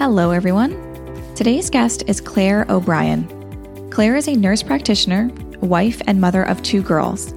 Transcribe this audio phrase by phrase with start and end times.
[0.00, 0.72] Hello, everyone.
[1.34, 3.90] Today's guest is Claire O'Brien.
[3.90, 7.34] Claire is a nurse practitioner, wife, and mother of two girls.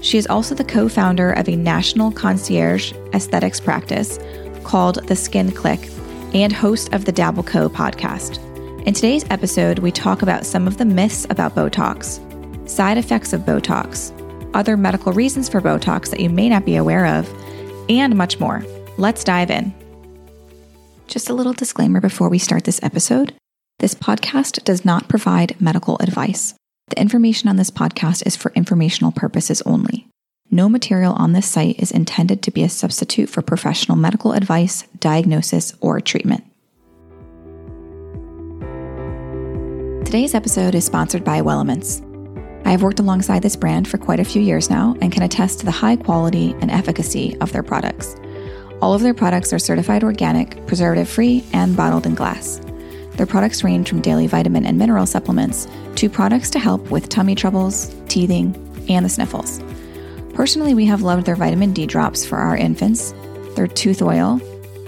[0.00, 4.20] She is also the co founder of a national concierge aesthetics practice
[4.62, 5.90] called The Skin Clique
[6.34, 8.38] and host of the Dabble Co podcast.
[8.86, 12.20] In today's episode, we talk about some of the myths about Botox,
[12.70, 14.12] side effects of Botox,
[14.54, 17.28] other medical reasons for Botox that you may not be aware of,
[17.88, 18.64] and much more.
[18.98, 19.74] Let's dive in.
[21.06, 23.34] Just a little disclaimer before we start this episode
[23.80, 26.54] this podcast does not provide medical advice.
[26.88, 30.06] The information on this podcast is for informational purposes only.
[30.50, 34.84] No material on this site is intended to be a substitute for professional medical advice,
[35.00, 36.44] diagnosis, or treatment.
[40.06, 42.00] Today's episode is sponsored by Wellements.
[42.64, 45.58] I have worked alongside this brand for quite a few years now and can attest
[45.58, 48.14] to the high quality and efficacy of their products.
[48.80, 52.60] All of their products are certified organic, preservative free, and bottled in glass.
[53.16, 57.34] Their products range from daily vitamin and mineral supplements to products to help with tummy
[57.34, 58.54] troubles, teething,
[58.88, 59.62] and the sniffles.
[60.34, 63.14] Personally, we have loved their vitamin D drops for our infants,
[63.54, 64.40] their tooth oil,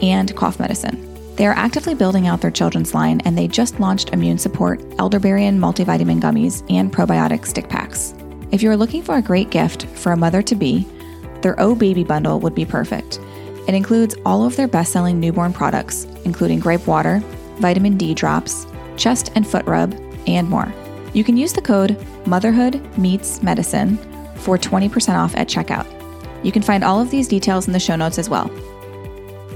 [0.03, 1.03] and cough medicine.
[1.37, 5.47] They are actively building out their children's line and they just launched immune support, elderberry
[5.47, 8.15] and multivitamin gummies, and probiotic stick packs.
[8.51, 10.89] If you are looking for a great gift for a mother to be,
[11.43, 13.21] their O Baby bundle would be perfect.
[13.67, 17.21] It includes all of their best selling newborn products, including gripe water,
[17.59, 18.67] vitamin D drops,
[18.97, 19.95] chest and foot rub,
[20.27, 20.73] and more.
[21.13, 23.97] You can use the code Motherhood Meets Medicine
[24.37, 25.87] for 20% off at checkout.
[26.45, 28.51] You can find all of these details in the show notes as well.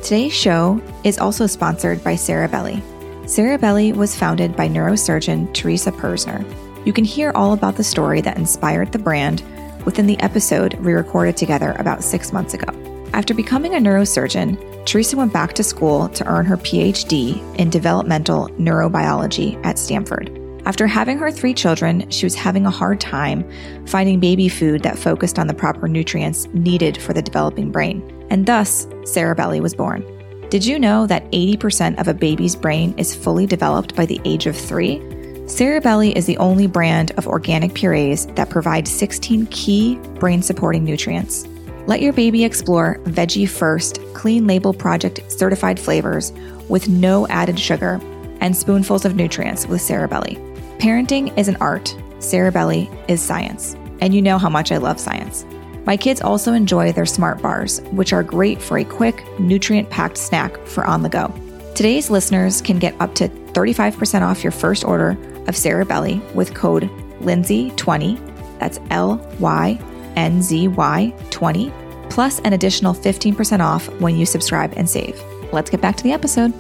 [0.03, 2.83] Today's show is also sponsored by Cerebelly.
[3.25, 6.45] Cerebelly was founded by neurosurgeon Teresa Purzner.
[6.87, 9.43] You can hear all about the story that inspired the brand
[9.85, 12.90] within the episode we recorded together about six months ago.
[13.13, 18.49] After becoming a neurosurgeon, Teresa went back to school to earn her PhD in developmental
[18.51, 20.37] neurobiology at Stanford.
[20.65, 23.51] After having her three children, she was having a hard time
[23.87, 28.47] finding baby food that focused on the proper nutrients needed for the developing brain, and
[28.47, 30.05] thus, Cerebelly was born.
[30.49, 34.47] Did you know that 80% of a baby's brain is fully developed by the age
[34.47, 34.99] of three?
[35.47, 41.47] Cerebelly is the only brand of organic purees that provides 16 key brain supporting nutrients.
[41.91, 46.33] Let your baby explore Veggie First Clean Label Project certified flavors
[46.69, 48.01] with no added sugar
[48.41, 50.37] and spoonfuls of nutrients with Cerebelly.
[50.79, 51.87] Parenting is an art,
[52.21, 53.75] Cerebelly is science.
[54.01, 55.45] And you know how much I love science.
[55.85, 60.17] My kids also enjoy their smart bars, which are great for a quick, nutrient packed
[60.17, 61.35] snack for on the go.
[61.75, 65.19] Today's listeners can get up to 35% off your first order
[65.49, 66.85] of Cerebelly with code
[67.19, 68.61] Lynzy20.
[68.61, 69.77] That's L Y
[70.15, 71.80] N Z Y 20
[72.11, 75.21] plus an additional 15% off when you subscribe and save.
[75.53, 76.53] Let's get back to the episode.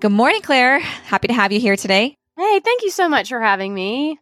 [0.00, 0.78] Good morning, Claire.
[0.78, 2.14] Happy to have you here today.
[2.36, 4.18] Hey, thank you so much for having me.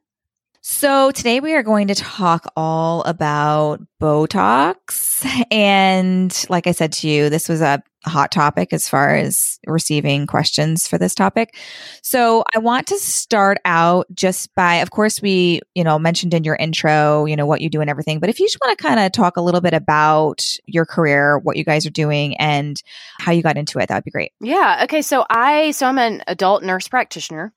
[0.70, 5.24] So, today we are going to talk all about Botox.
[5.50, 10.26] And like I said to you, this was a hot topic as far as receiving
[10.26, 11.56] questions for this topic.
[12.02, 16.44] So I want to start out just by, of course, we, you know, mentioned in
[16.44, 18.82] your intro, you know, what you do and everything, but if you just want to
[18.82, 22.82] kind of talk a little bit about your career, what you guys are doing and
[23.18, 24.32] how you got into it, that'd be great.
[24.40, 24.80] Yeah.
[24.84, 25.00] Okay.
[25.00, 27.54] So I, so I'm an adult nurse practitioner.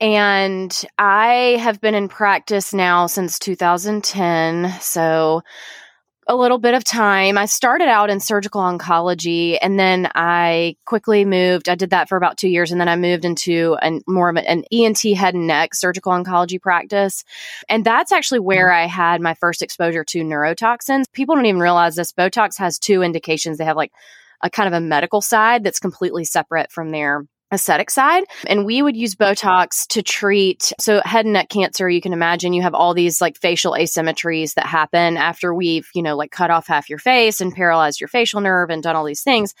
[0.00, 4.74] And I have been in practice now since 2010.
[4.80, 5.42] So
[6.28, 7.38] a little bit of time.
[7.38, 11.68] I started out in surgical oncology and then I quickly moved.
[11.68, 14.36] I did that for about two years and then I moved into an, more of
[14.36, 17.22] an ENT head and neck surgical oncology practice.
[17.68, 18.84] And that's actually where mm-hmm.
[18.84, 21.04] I had my first exposure to neurotoxins.
[21.12, 22.12] People don't even realize this.
[22.12, 23.58] Botox has two indications.
[23.58, 23.92] They have like
[24.42, 28.24] a kind of a medical side that's completely separate from their aesthetic side.
[28.46, 32.52] And we would use Botox to treat, so head and neck cancer, you can imagine
[32.52, 36.50] you have all these like facial asymmetries that happen after we've, you know, like cut
[36.50, 39.54] off half your face and paralyzed your facial nerve and done all these things.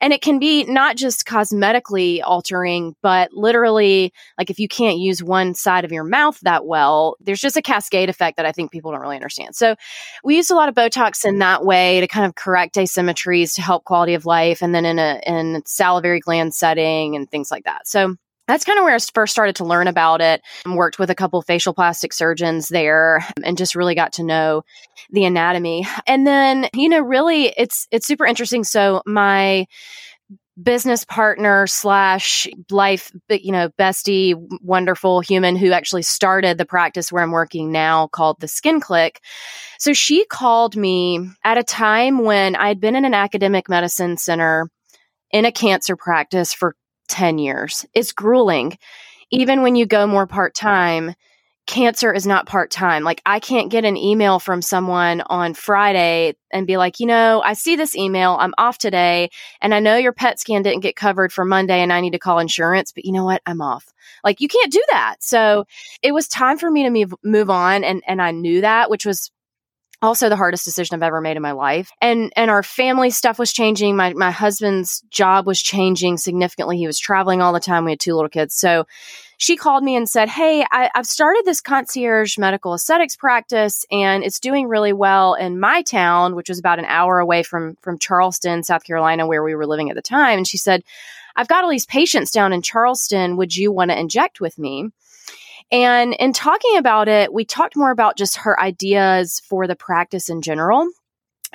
[0.00, 5.22] And it can be not just cosmetically altering, but literally like if you can't use
[5.22, 8.72] one side of your mouth that well, there's just a cascade effect that I think
[8.72, 9.54] people don't really understand.
[9.54, 9.76] So
[10.24, 13.62] we used a lot of Botox in that way to kind of correct asymmetries to
[13.62, 14.62] help quality of life.
[14.62, 17.86] And then in a, in salivary gland setting and things like that.
[17.86, 18.16] So
[18.46, 20.40] that's kind of where I first started to learn about it.
[20.66, 24.62] Worked with a couple facial plastic surgeons there and just really got to know
[25.10, 25.86] the anatomy.
[26.06, 28.64] And then, you know, really it's it's super interesting.
[28.64, 29.66] So my
[30.60, 37.22] business partner slash life you know bestie wonderful human who actually started the practice where
[37.22, 39.20] i'm working now called the skin clique
[39.78, 44.68] so she called me at a time when i'd been in an academic medicine center
[45.30, 46.74] in a cancer practice for
[47.08, 47.86] 10 years.
[47.94, 48.78] It's grueling.
[49.30, 51.14] Even when you go more part time,
[51.68, 53.04] cancer is not part time.
[53.04, 57.42] Like, I can't get an email from someone on Friday and be like, you know,
[57.44, 58.38] I see this email.
[58.40, 59.28] I'm off today.
[59.60, 62.18] And I know your PET scan didn't get covered for Monday and I need to
[62.18, 63.42] call insurance, but you know what?
[63.44, 63.92] I'm off.
[64.24, 65.16] Like, you can't do that.
[65.20, 65.66] So
[66.02, 67.84] it was time for me to move, move on.
[67.84, 69.30] And, and I knew that, which was
[70.00, 71.90] also the hardest decision I've ever made in my life.
[72.00, 73.96] And and our family stuff was changing.
[73.96, 76.78] My my husband's job was changing significantly.
[76.78, 77.84] He was traveling all the time.
[77.84, 78.54] We had two little kids.
[78.54, 78.86] So
[79.38, 84.24] she called me and said, Hey, I, have started this concierge medical aesthetics practice and
[84.24, 87.98] it's doing really well in my town, which was about an hour away from from
[87.98, 90.38] Charleston, South Carolina, where we were living at the time.
[90.38, 90.82] And she said,
[91.36, 93.36] I've got all these patients down in Charleston.
[93.36, 94.90] Would you want to inject with me?
[95.70, 100.28] And in talking about it, we talked more about just her ideas for the practice
[100.28, 100.88] in general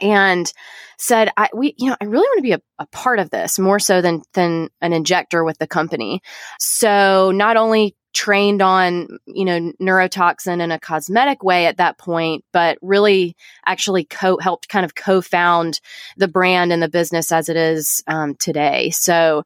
[0.02, 0.52] and
[0.98, 3.60] said I we you know I really want to be a, a, part of this
[3.60, 6.22] more so than than an injector with the company.
[6.60, 12.46] So not only trained on you know neurotoxin in a cosmetic way at that point
[12.54, 13.36] but really
[13.66, 15.82] actually co helped kind of co-found
[16.18, 19.44] the brand and the business as it is um, today so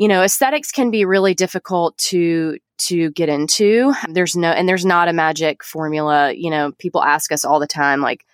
[0.00, 3.92] you know aesthetics can be really difficult to to get into.
[4.08, 6.32] There's no, and there's not a magic formula.
[6.32, 8.24] You know, people ask us all the time, like,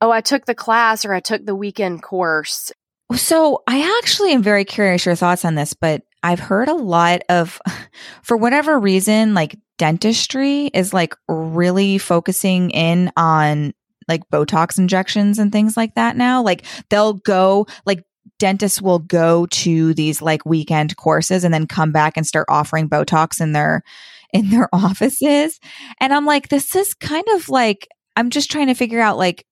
[0.00, 2.72] oh, I took the class or I took the weekend course.
[3.14, 7.22] So I actually am very curious your thoughts on this, but I've heard a lot
[7.28, 7.60] of,
[8.22, 13.72] for whatever reason, like dentistry is like really focusing in on
[14.08, 16.42] like Botox injections and things like that now.
[16.42, 18.04] Like they'll go, like
[18.38, 22.88] dentists will go to these like weekend courses and then come back and start offering
[22.88, 23.82] Botox in their
[24.32, 25.58] in their offices.
[26.00, 29.44] And I'm like, this is kind of like I'm just trying to figure out like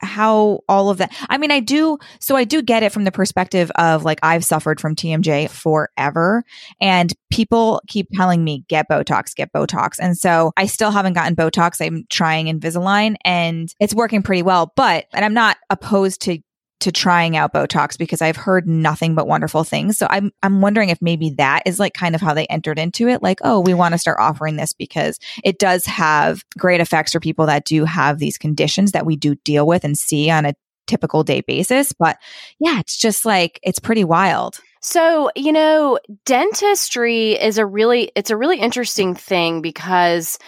[0.00, 3.12] how all of that I mean I do so I do get it from the
[3.12, 6.44] perspective of like I've suffered from TMJ forever
[6.80, 11.34] and people keep telling me get botox get botox and so I still haven't gotten
[11.34, 16.38] botox I'm trying Invisalign and it's working pretty well but and I'm not opposed to
[16.80, 19.96] to trying out Botox because I've heard nothing but wonderful things.
[19.96, 23.08] So I'm I'm wondering if maybe that is like kind of how they entered into
[23.08, 23.22] it.
[23.22, 27.20] Like, oh, we want to start offering this because it does have great effects for
[27.20, 30.54] people that do have these conditions that we do deal with and see on a
[30.86, 31.92] typical day basis.
[31.92, 32.18] But
[32.58, 34.60] yeah, it's just like it's pretty wild.
[34.82, 40.38] So, you know, dentistry is a really it's a really interesting thing because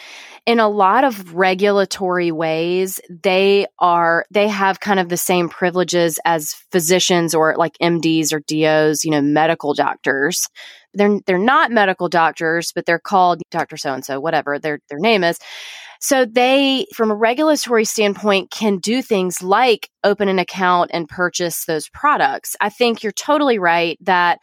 [0.46, 6.18] in a lot of regulatory ways, they are, they have kind of the same privileges
[6.24, 10.48] as physicians or like MDs or DOs, you know, medical doctors.
[10.94, 13.76] They're, they're not medical doctors, but they're called Dr.
[13.76, 15.38] So and so, whatever their, their name is.
[16.00, 21.64] So they, from a regulatory standpoint, can do things like open an account and purchase
[21.64, 22.54] those products.
[22.60, 24.38] I think you're totally right that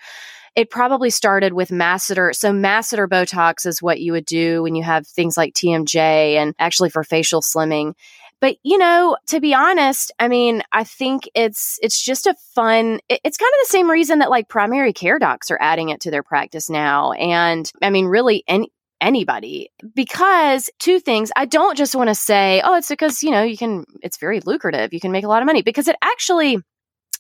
[0.56, 2.34] it probably started with masseter.
[2.34, 6.56] So masseter Botox is what you would do when you have things like TMJ and
[6.58, 7.94] actually for facial slimming.
[8.40, 13.00] But you know, to be honest, I mean, I think it's it's just a fun.
[13.10, 16.02] It, it's kind of the same reason that like primary care docs are adding it
[16.02, 17.14] to their practice now.
[17.14, 18.72] And I mean, really, any
[19.02, 23.44] anybody because two things i don't just want to say oh it's because you know
[23.44, 26.58] you can it's very lucrative you can make a lot of money because it actually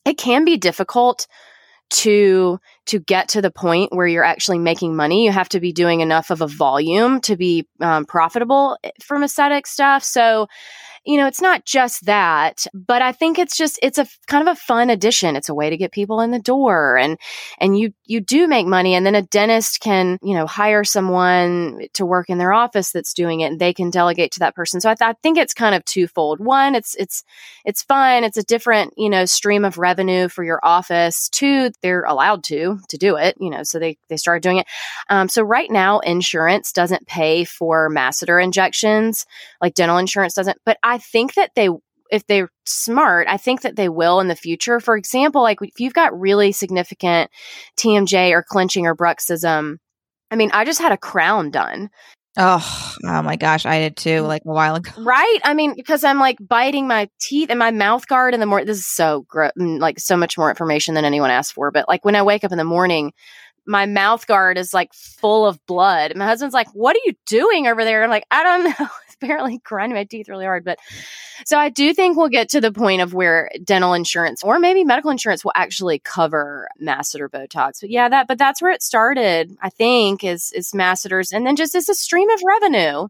[0.05, 1.27] it can be difficult
[1.89, 5.71] to to get to the point where you're actually making money you have to be
[5.71, 10.47] doing enough of a volume to be um, profitable eh, from aesthetic stuff so
[11.05, 14.51] you know, it's not just that, but I think it's just, it's a kind of
[14.51, 15.35] a fun addition.
[15.35, 17.19] It's a way to get people in the door and,
[17.59, 18.93] and you, you do make money.
[18.95, 23.13] And then a dentist can, you know, hire someone to work in their office that's
[23.13, 24.81] doing it and they can delegate to that person.
[24.81, 26.39] So I, th- I think it's kind of twofold.
[26.39, 27.23] One, it's, it's,
[27.63, 28.23] it's fun.
[28.23, 31.29] It's a different, you know, stream of revenue for your office.
[31.29, 34.67] Two, they're allowed to, to do it, you know, so they, they started doing it.
[35.09, 39.25] Um, so right now, insurance doesn't pay for masseter injections,
[39.61, 41.69] like dental insurance doesn't, but I think that they
[42.11, 44.79] if they're smart, I think that they will in the future.
[44.79, 47.31] For example, like if you've got really significant
[47.77, 49.77] TMJ or clenching or bruxism,
[50.31, 51.89] I mean, I just had a crown done.
[52.37, 54.91] Oh, oh my gosh, I did too, like a while ago.
[54.97, 55.39] Right?
[55.45, 58.67] I mean, because I'm like biting my teeth and my mouth guard in the morning.
[58.67, 61.71] This is so gr- mm, like so much more information than anyone asked for.
[61.71, 63.13] But like when I wake up in the morning,
[63.65, 66.15] my mouth guard is like full of blood.
[66.17, 68.87] My husband's like, "What are you doing over there?" I'm like, "I don't know."
[69.21, 70.63] apparently grinding my teeth really hard.
[70.63, 70.79] But
[71.45, 74.83] so I do think we'll get to the point of where dental insurance or maybe
[74.83, 77.81] medical insurance will actually cover masseter Botox.
[77.81, 79.55] But yeah, that but that's where it started.
[79.61, 83.07] I think is is masseters, and then just as a stream of revenue.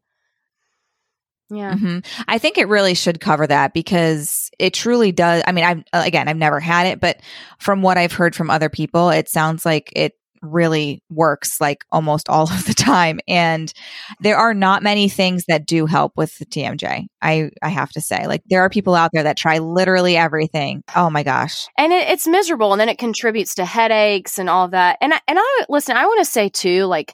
[1.50, 1.76] Yeah.
[1.76, 2.00] Mm-hmm.
[2.28, 5.44] I think it really should cover that because it truly does.
[5.46, 7.22] I mean, I've, again, I've never had it, but
[7.60, 10.14] from what I've heard from other people, it sounds like it
[10.46, 13.20] really works like almost all of the time.
[13.28, 13.72] And
[14.20, 17.06] there are not many things that do help with the TMJ.
[17.22, 20.84] I, I have to say, like there are people out there that try literally everything.
[20.96, 21.68] Oh my gosh.
[21.78, 22.72] And it, it's miserable.
[22.74, 24.98] And then it contributes to headaches and all that.
[25.02, 27.14] And I, and I listen, I want to say too, like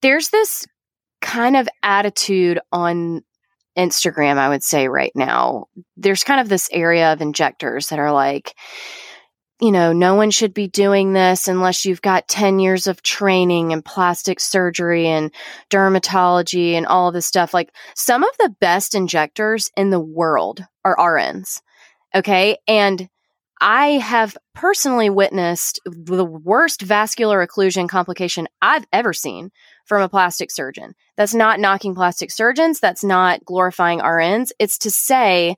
[0.00, 0.66] there's this
[1.20, 3.22] kind of attitude on
[3.76, 5.66] Instagram, I would say right now.
[5.96, 8.54] There's kind of this area of injectors that are like,
[9.62, 13.72] you know, no one should be doing this unless you've got 10 years of training
[13.72, 15.30] and plastic surgery and
[15.70, 17.54] dermatology and all this stuff.
[17.54, 21.60] Like some of the best injectors in the world are RNs.
[22.12, 22.58] Okay.
[22.66, 23.08] And
[23.60, 29.52] I have personally witnessed the worst vascular occlusion complication I've ever seen
[29.86, 30.94] from a plastic surgeon.
[31.16, 32.80] That's not knocking plastic surgeons.
[32.80, 34.50] That's not glorifying RNs.
[34.58, 35.54] It's to say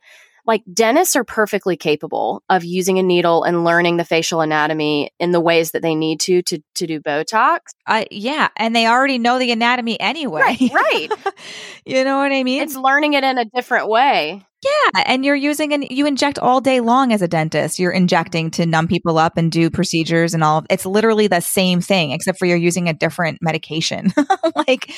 [0.47, 5.33] like dentists are perfectly capable of using a needle and learning the facial anatomy in
[5.33, 7.59] the ways that they need to to to do Botox.
[7.87, 10.41] Uh, yeah, and they already know the anatomy anyway.
[10.41, 11.09] Right, right.
[11.85, 12.63] you know what I mean?
[12.63, 14.45] It's learning it in a different way.
[14.65, 17.79] Yeah, and you're using and you inject all day long as a dentist.
[17.79, 20.59] You're injecting to numb people up and do procedures and all.
[20.59, 24.13] Of, it's literally the same thing, except for you're using a different medication.
[24.67, 24.91] like,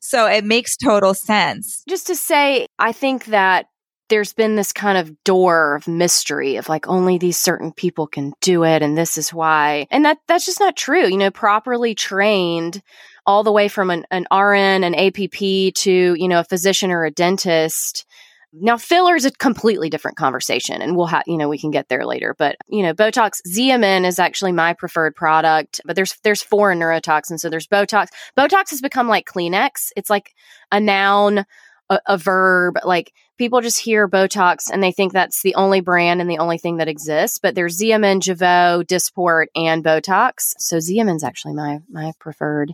[0.00, 1.82] so it makes total sense.
[1.88, 3.66] Just to say, I think that
[4.14, 8.32] there's been this kind of door of mystery of like only these certain people can
[8.40, 9.88] do it and this is why.
[9.90, 12.80] And that that's just not true you know properly trained
[13.26, 17.04] all the way from an, an rn an app to you know a physician or
[17.04, 18.06] a dentist.
[18.52, 21.88] Now filler is a completely different conversation and we'll have you know we can get
[21.88, 26.40] there later but you know botox Xeomin is actually my preferred product but there's there's
[26.40, 28.10] four neurotoxins so there's botox.
[28.38, 29.90] Botox has become like kleenex.
[29.96, 30.36] It's like
[30.70, 31.46] a noun
[31.90, 36.20] a, a verb like people just hear Botox and they think that's the only brand
[36.20, 37.38] and the only thing that exists.
[37.38, 40.54] But there's Xeomin, Jeuveau, Dysport, and Botox.
[40.58, 42.72] So Xeomin's actually my my preferred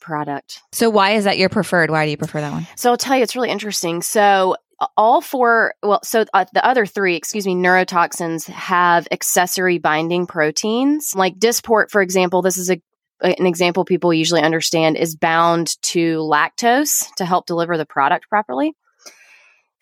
[0.00, 0.60] product.
[0.72, 1.90] So why is that your preferred?
[1.90, 2.66] Why do you prefer that one?
[2.76, 4.02] So I'll tell you, it's really interesting.
[4.02, 4.56] So
[4.96, 11.14] all four, well, so uh, the other three, excuse me, neurotoxins have accessory binding proteins.
[11.14, 12.80] Like Dysport, for example, this is a
[13.22, 18.74] an example people usually understand is bound to lactose to help deliver the product properly.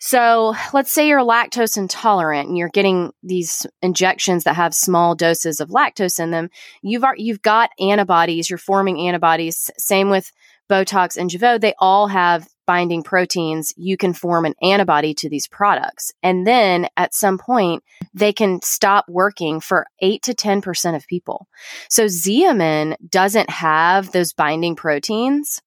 [0.05, 5.61] So let's say you're lactose intolerant and you're getting these injections that have small doses
[5.61, 6.49] of lactose in them.
[6.81, 8.49] You've you've got antibodies.
[8.49, 9.71] You're forming antibodies.
[9.77, 10.29] Same with
[10.69, 11.57] Botox and Jeuveau.
[11.57, 13.73] They all have binding proteins.
[13.77, 17.81] You can form an antibody to these products, and then at some point
[18.13, 21.47] they can stop working for eight to ten percent of people.
[21.89, 25.61] So Xeomin doesn't have those binding proteins.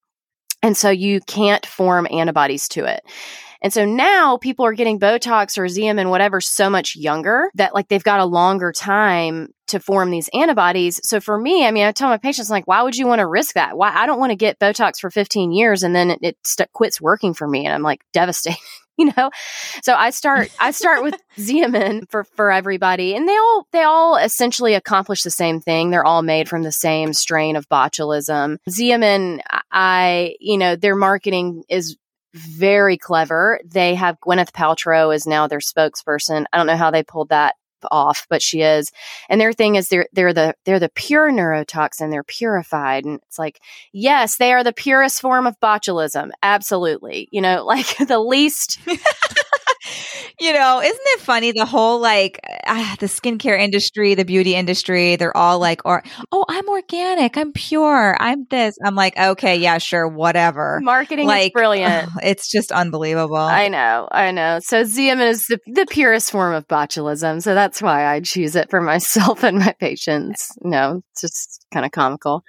[0.66, 3.04] And so you can't form antibodies to it.
[3.62, 7.86] And so now people are getting Botox or Xeomin, whatever, so much younger that like
[7.86, 11.00] they've got a longer time to form these antibodies.
[11.04, 13.28] So for me, I mean, I tell my patients like, why would you want to
[13.28, 13.76] risk that?
[13.76, 16.72] Why I don't want to get Botox for 15 years and then it, it st-
[16.72, 18.58] quits working for me, and I'm like devastated.
[18.96, 19.30] you know
[19.82, 24.16] so i start i start with xeomin for for everybody and they all they all
[24.16, 29.40] essentially accomplish the same thing they're all made from the same strain of botulism xeomin
[29.76, 31.96] i you know their marketing is
[32.36, 33.60] very clever.
[33.64, 36.44] They have Gwyneth Paltrow is now their spokesperson.
[36.52, 37.54] I don't know how they pulled that
[37.90, 38.90] off, but she is.
[39.28, 42.10] And their thing is they're they're the they're the pure neurotoxin.
[42.10, 43.60] They're purified, and it's like
[43.92, 46.30] yes, they are the purest form of botulism.
[46.42, 48.78] Absolutely, you know, like the least.
[50.40, 51.52] you know, isn't it funny?
[51.52, 56.02] The whole like uh, the skincare industry, the beauty industry, they're all like, or
[56.32, 58.76] oh, I'm organic, I'm pure, I'm this.
[58.84, 60.80] I'm like, okay, yeah, sure, whatever.
[60.82, 62.10] Marketing like, is brilliant.
[62.26, 63.36] It's just unbelievable.
[63.36, 64.58] I know, I know.
[64.60, 68.68] So Xeomin is the, the purest form of botulism, so that's why I choose it
[68.68, 70.50] for myself and my patients.
[70.62, 72.42] No, it's just kind of comical.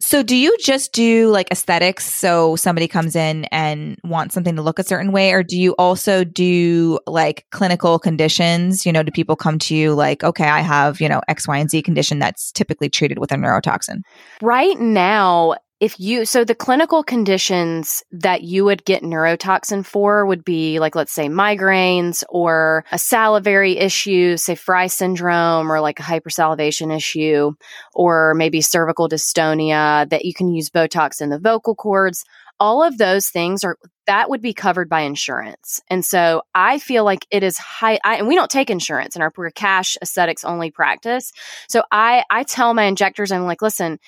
[0.00, 2.10] So, do you just do like aesthetics?
[2.10, 5.72] So somebody comes in and wants something to look a certain way, or do you
[5.78, 7.15] also do like
[7.50, 8.86] clinical conditions?
[8.86, 11.56] You know, do people come to you like, okay, I have, you know, X, Y,
[11.58, 14.02] and Z condition that's typically treated with a neurotoxin?
[14.42, 20.42] Right now, if you so the clinical conditions that you would get neurotoxin for would
[20.42, 26.02] be like let's say migraines or a salivary issue say Frey syndrome or like a
[26.02, 27.52] hypersalivation issue
[27.94, 32.24] or maybe cervical dystonia that you can use botox in the vocal cords
[32.58, 37.04] all of those things are that would be covered by insurance and so i feel
[37.04, 40.44] like it is high I, and we don't take insurance in our we're cash aesthetics
[40.44, 41.32] only practice
[41.68, 43.98] so i i tell my injectors i'm like listen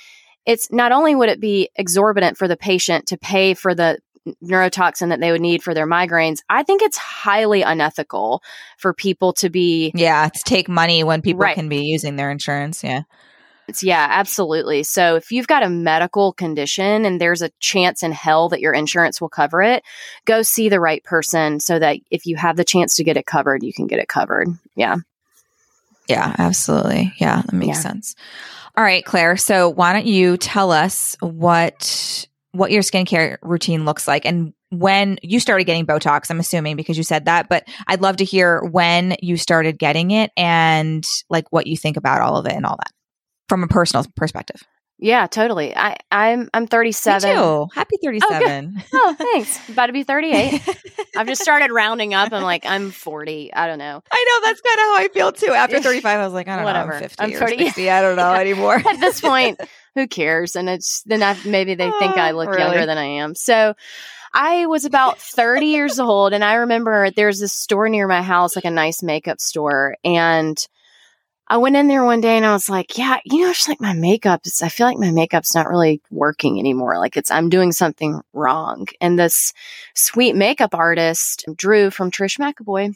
[0.46, 3.98] it's not only would it be exorbitant for the patient to pay for the
[4.42, 8.42] neurotoxin that they would need for their migraines, I think it's highly unethical
[8.76, 11.54] for people to be Yeah, to take money when people Right.
[11.54, 12.82] can be using their insurance.
[12.84, 13.02] Yeah.
[13.82, 14.82] Yeah, absolutely.
[14.82, 18.72] So if you've got a medical condition and there's a chance in hell that your
[18.72, 19.84] insurance will cover it,
[20.24, 23.26] go see the right person so that if you have the chance to get it
[23.26, 24.48] covered, you can get it covered.
[24.74, 24.96] Yeah.
[26.08, 27.12] Yeah, absolutely.
[27.18, 27.82] Yeah, that makes Yeah.
[27.82, 28.14] sense.
[28.76, 29.36] All right, Claire.
[29.36, 35.18] So why don't you tell us what what your skincare routine looks like and when
[35.22, 38.62] you started getting Botox, I'm assuming because you said that, but I'd love to hear
[38.62, 42.66] when you started getting it and like what you think about all of it and
[42.66, 42.92] all that
[43.48, 44.62] from a personal perspective.
[45.00, 45.76] Yeah, totally.
[45.76, 47.30] I, I'm I'm 37.
[47.30, 47.68] Me too.
[47.72, 48.82] Happy 37.
[48.92, 49.68] Oh, thanks.
[49.68, 50.60] About to be 38.
[51.16, 52.32] I've just started rounding up.
[52.32, 53.54] I'm like, I'm 40.
[53.54, 54.02] I don't know.
[54.10, 55.52] I know that's kind of how I feel too.
[55.52, 56.94] After 35, I was like, I don't know, Whatever.
[56.94, 57.90] I'm 50 I'm or 60.
[57.90, 58.74] I don't know anymore.
[58.74, 59.60] At this point,
[59.94, 60.56] who cares?
[60.56, 62.62] And it's then I, maybe they think I Oh, look really?
[62.62, 63.36] younger than I am.
[63.36, 63.74] So
[64.34, 68.56] I was about 30 years old, and I remember there's this store near my house,
[68.56, 70.58] like a nice makeup store, and
[71.50, 73.80] I went in there one day and I was like, yeah, you know, just like
[73.80, 76.98] my makeup is, I feel like my makeup's not really working anymore.
[76.98, 78.86] Like it's, I'm doing something wrong.
[79.00, 79.54] And this
[79.94, 82.94] sweet makeup artist, Drew from Trish McEvoy,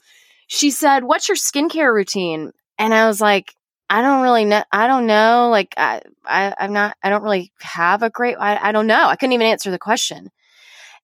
[0.49, 2.53] she said, what's your skincare routine?
[2.79, 3.55] And I was like,
[3.89, 4.63] I don't really know.
[4.71, 5.49] I don't know.
[5.51, 9.07] Like I, I, I'm not, I don't really have a great, I, I don't know.
[9.07, 10.31] I couldn't even answer the question.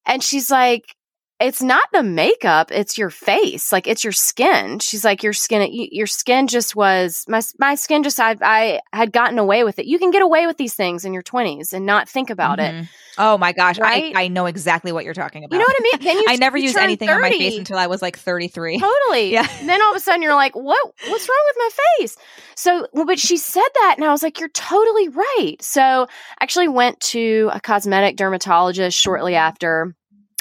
[0.05, 0.95] And she's like,
[1.41, 3.71] it's not the makeup, it's your face.
[3.73, 4.81] Like it's your skin.
[4.81, 9.13] She's like, your skin, your skin just was, my, my skin just, I, I had
[9.13, 9.87] gotten away with it.
[9.87, 12.75] You can get away with these things in your 20s and not think about it.
[12.75, 12.89] Mhm.
[13.21, 13.79] Oh my gosh.
[13.79, 14.15] Right?
[14.17, 15.55] I, I know exactly what you're talking about.
[15.55, 16.05] You know what I mean?
[16.05, 18.79] Then you, I never used anything on my face until I was like 33.
[18.79, 19.33] Totally.
[19.33, 19.47] Yeah.
[19.61, 20.79] And then all of a sudden you're like, what?
[21.09, 22.17] What's wrong with my face?
[22.57, 25.57] So, well, but she said that, and I was like, you're totally right.
[25.61, 29.95] So, I actually went to a cosmetic dermatologist shortly after.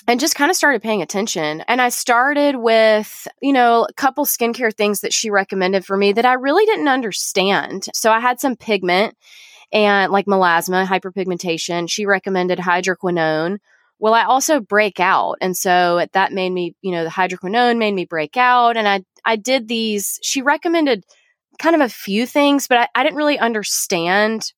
[0.09, 1.61] And just kind of started paying attention.
[1.67, 6.13] And I started with, you know, a couple skincare things that she recommended for me
[6.13, 7.87] that I really didn't understand.
[7.93, 9.17] So I had some pigment
[9.73, 11.89] and like melasma, hyperpigmentation.
[11.89, 13.57] She recommended hydroquinone.
[13.99, 15.39] Well, I also break out.
[15.41, 18.77] And so that made me, you know, the hydroquinone made me break out.
[18.77, 21.03] And I, I did these, she recommended
[21.59, 24.53] kind of a few things, but I, I didn't really understand.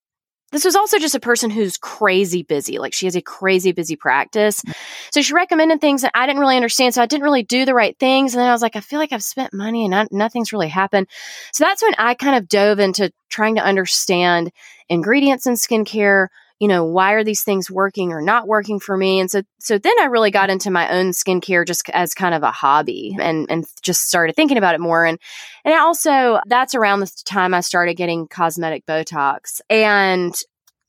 [0.52, 2.80] This was also just a person who's crazy busy.
[2.80, 4.62] Like she has a crazy busy practice.
[4.62, 4.72] Mm-hmm.
[5.12, 6.94] So she recommended things that I didn't really understand.
[6.94, 8.34] So I didn't really do the right things.
[8.34, 10.70] And then I was like, I feel like I've spent money and not, nothing's really
[10.70, 11.08] happened.
[11.54, 14.52] So that's when I kind of dove into trying to understand
[14.90, 16.28] ingredients in skincare,
[16.60, 19.20] you know, why are these things working or not working for me?
[19.20, 22.44] And so, so then I really got into my own skincare just as kind of
[22.44, 25.06] a hobby and, and just started thinking about it more.
[25.06, 25.20] And,
[25.64, 30.36] and also that's around the time I started getting cosmetic Botox and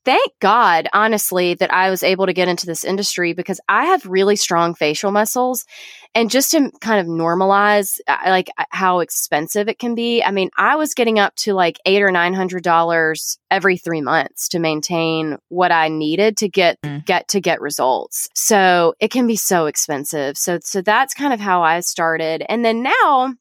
[0.05, 4.05] thank God, honestly, that I was able to get into this industry because I have
[4.05, 5.65] really strong facial muscles.
[6.13, 10.31] And just to kind of normalize uh, like uh, how expensive it can be, I
[10.31, 14.49] mean, I was getting up to like eight or nine hundred dollars every three months
[14.49, 17.05] to maintain what I needed to get Mm.
[17.05, 18.27] get to get results.
[18.33, 20.37] So it can be so expensive.
[20.37, 22.43] So so that's kind of how I started.
[22.49, 23.35] And then now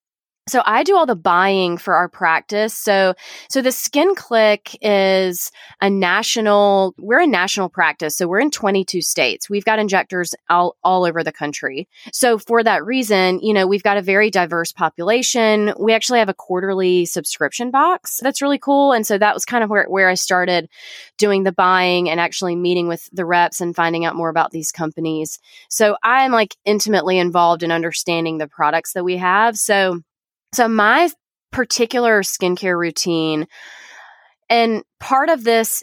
[0.50, 2.76] So I do all the buying for our practice.
[2.76, 3.14] So
[3.48, 8.16] so the Skin Clique is a national we're a national practice.
[8.16, 9.48] So we're in 22 states.
[9.48, 11.88] We've got injectors all, all over the country.
[12.12, 15.72] So for that reason, you know, we've got a very diverse population.
[15.78, 18.18] We actually have a quarterly subscription box.
[18.20, 18.92] That's really cool.
[18.92, 20.68] And so that was kind of where where I started
[21.16, 24.72] doing the buying and actually meeting with the reps and finding out more about these
[24.72, 25.38] companies.
[25.68, 29.56] So I'm like intimately involved in understanding the products that we have.
[29.56, 30.00] So
[30.52, 31.10] so my
[31.52, 33.46] particular skincare routine,
[34.48, 35.82] and part of this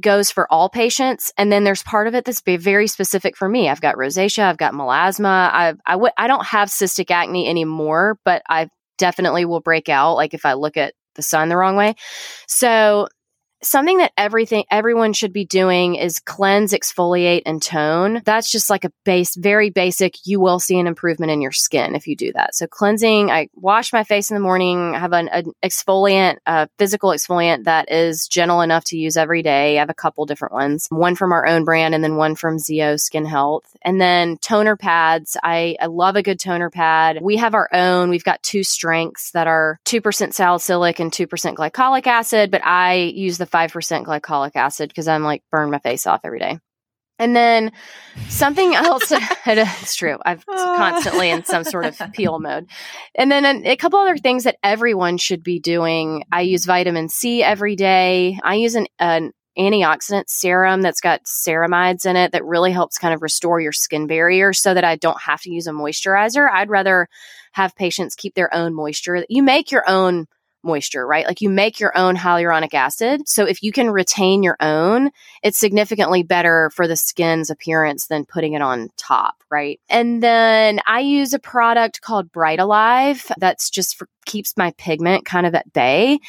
[0.00, 1.32] goes for all patients.
[1.36, 3.68] And then there's part of it that's very specific for me.
[3.68, 5.52] I've got rosacea, I've got melasma.
[5.52, 10.14] I've, I w- I don't have cystic acne anymore, but I definitely will break out
[10.14, 11.94] like if I look at the sun the wrong way.
[12.46, 13.08] So
[13.62, 18.22] something that everything everyone should be doing is cleanse exfoliate and tone.
[18.24, 21.94] That's just like a base very basic you will see an improvement in your skin
[21.94, 22.54] if you do that.
[22.54, 26.68] So cleansing i wash my face in the morning I have an, an exfoliant a
[26.78, 29.76] physical exfoliant that is gentle enough to use every day.
[29.76, 32.58] I have a couple different ones one from our own brand and then one from
[32.58, 33.76] ZO skin health.
[33.82, 35.36] And then toner pads.
[35.42, 37.18] I, I love a good toner pad.
[37.22, 38.10] We have our own.
[38.10, 43.38] We've got two strengths that are 2% salicylic and 2% glycolic acid but i use
[43.38, 46.58] the 5% glycolic acid because I'm like burn my face off every day.
[47.18, 47.72] And then
[48.28, 49.10] something else,
[49.46, 50.18] it's true.
[50.24, 50.74] I'm ah.
[50.76, 52.66] constantly in some sort of peel mode.
[53.14, 56.22] And then a, a, couple other things that everyone should be doing.
[56.30, 58.38] I use vitamin C every day.
[58.42, 63.12] I use an, an antioxidant serum that's got ceramides in it that really helps kind
[63.12, 66.48] of restore your skin barrier so that I don't have to use a moisturizer.
[66.48, 67.08] I'd rather
[67.52, 69.24] have patients keep their own moisture.
[69.28, 70.26] You make your own
[70.68, 71.26] moisture, right?
[71.26, 73.28] Like you make your own hyaluronic acid.
[73.28, 75.10] So if you can retain your own,
[75.42, 79.80] it's significantly better for the skin's appearance than putting it on top, right?
[79.88, 85.46] And then I use a product called Brightalive that's just for keeps my pigment kind
[85.46, 86.20] of at bay.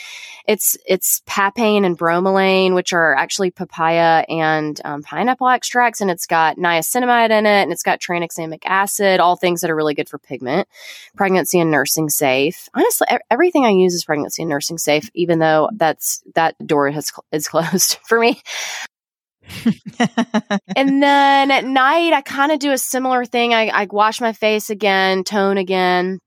[0.47, 6.25] It's it's papain and bromelain, which are actually papaya and um, pineapple extracts, and it's
[6.25, 10.09] got niacinamide in it, and it's got tranexamic acid, all things that are really good
[10.09, 10.67] for pigment,
[11.15, 12.69] pregnancy and nursing safe.
[12.73, 17.11] Honestly, everything I use is pregnancy and nursing safe, even though that's that door has
[17.31, 18.41] is closed for me.
[20.75, 23.53] and then at night, I kind of do a similar thing.
[23.53, 26.19] I, I wash my face again, tone again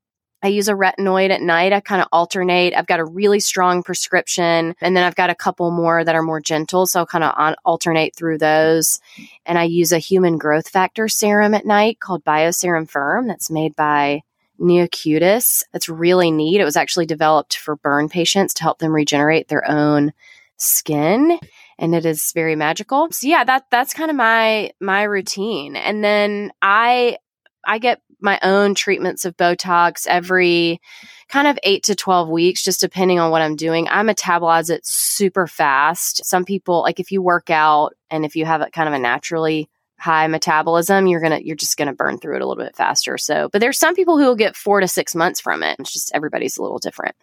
[0.43, 1.71] I use a retinoid at night.
[1.71, 2.73] I kind of alternate.
[2.75, 6.21] I've got a really strong prescription and then I've got a couple more that are
[6.21, 6.85] more gentle.
[6.85, 8.99] So I'll kind of alternate through those.
[9.45, 13.73] And I use a human growth factor serum at night called Bioserum Firm that's made
[13.75, 14.21] by
[14.59, 15.63] Neocutis.
[15.71, 16.59] That's really neat.
[16.59, 20.11] It was actually developed for burn patients to help them regenerate their own
[20.57, 21.39] skin
[21.79, 23.11] and it is very magical.
[23.11, 25.75] So yeah, that that's kind of my my routine.
[25.75, 27.17] And then I
[27.65, 30.81] I get my own treatments of Botox every
[31.29, 33.87] kind of eight to 12 weeks, just depending on what I'm doing.
[33.89, 36.25] I metabolize it super fast.
[36.25, 38.99] Some people, like if you work out and if you have a kind of a
[38.99, 43.17] naturally high metabolism, you're gonna you're just gonna burn through it a little bit faster.
[43.17, 45.77] So, but there's some people who will get four to six months from it.
[45.79, 47.15] It's just everybody's a little different.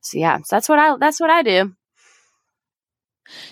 [0.00, 1.74] So yeah, so that's what I that's what I do.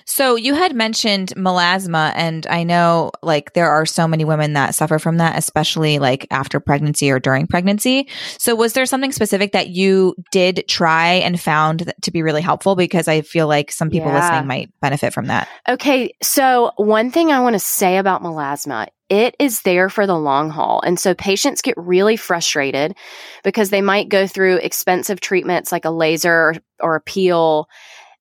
[0.04, 4.74] So you had mentioned melasma, and I know like there are so many women that
[4.74, 8.08] suffer from that, especially like after pregnancy or during pregnancy.
[8.38, 12.76] So was there something specific that you did try and found to be really helpful?
[12.76, 14.20] Because I feel like some people yeah.
[14.20, 15.48] listening might benefit from that.
[15.68, 20.18] Okay, so one thing I want to say about melasma it is there for the
[20.18, 20.80] long haul.
[20.84, 22.96] And so patients get really frustrated
[23.44, 27.68] because they might go through expensive treatments like a laser or a peel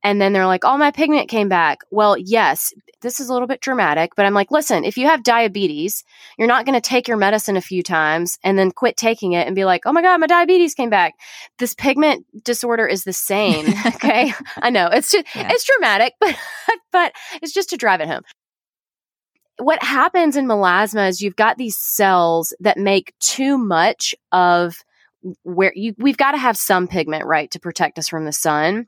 [0.06, 3.48] and then they're like, "Oh, my pigment came back." Well, yes, this is a little
[3.48, 6.04] bit dramatic, but I'm like, "Listen, if you have diabetes,
[6.38, 9.48] you're not going to take your medicine a few times and then quit taking it
[9.48, 11.16] and be like, "Oh my god, my diabetes came back."
[11.58, 14.32] This pigment disorder is the same, okay?
[14.62, 14.88] I know.
[14.88, 15.50] It's just, yeah.
[15.52, 16.36] it's dramatic, but
[16.92, 18.22] but it's just to drive it home
[19.58, 24.84] what happens in melasma is you've got these cells that make too much of
[25.44, 28.86] where you we've got to have some pigment right to protect us from the sun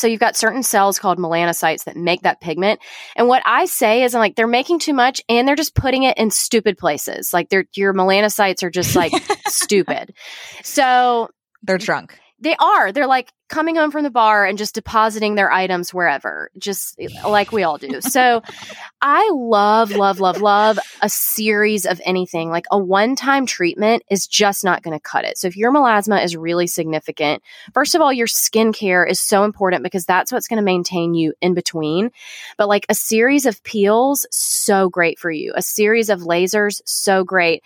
[0.00, 2.80] so you've got certain cells called melanocytes that make that pigment.
[3.16, 6.04] And what I say is I'm like, they're making too much and they're just putting
[6.04, 7.32] it in stupid places.
[7.34, 9.12] Like they're, your melanocytes are just like
[9.46, 10.14] stupid.
[10.62, 11.28] So
[11.62, 12.18] they're drunk.
[12.40, 12.92] They are.
[12.92, 17.52] They're like coming home from the bar and just depositing their items wherever, just like
[17.52, 18.00] we all do.
[18.00, 18.42] So
[19.02, 22.48] I love, love, love, love a series of anything.
[22.48, 25.36] Like a one time treatment is just not going to cut it.
[25.36, 27.42] So if your melasma is really significant,
[27.74, 31.34] first of all, your skincare is so important because that's what's going to maintain you
[31.40, 32.10] in between.
[32.56, 35.52] But like a series of peels, so great for you.
[35.56, 37.62] A series of lasers, so great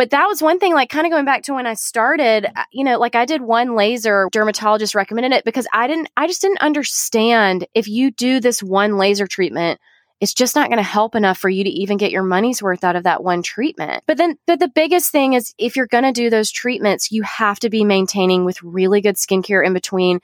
[0.00, 2.64] But that was one thing, like kind of going back to when I started, uh,
[2.72, 6.40] you know, like I did one laser, dermatologist recommended it because I didn't, I just
[6.40, 9.78] didn't understand if you do this one laser treatment,
[10.18, 12.82] it's just not going to help enough for you to even get your money's worth
[12.82, 14.02] out of that one treatment.
[14.06, 17.22] But then, but the biggest thing is if you're going to do those treatments, you
[17.24, 20.20] have to be maintaining with really good skincare in between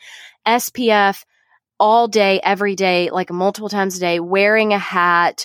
[0.48, 1.22] SPF
[1.78, 5.44] all day, every day, like multiple times a day, wearing a hat,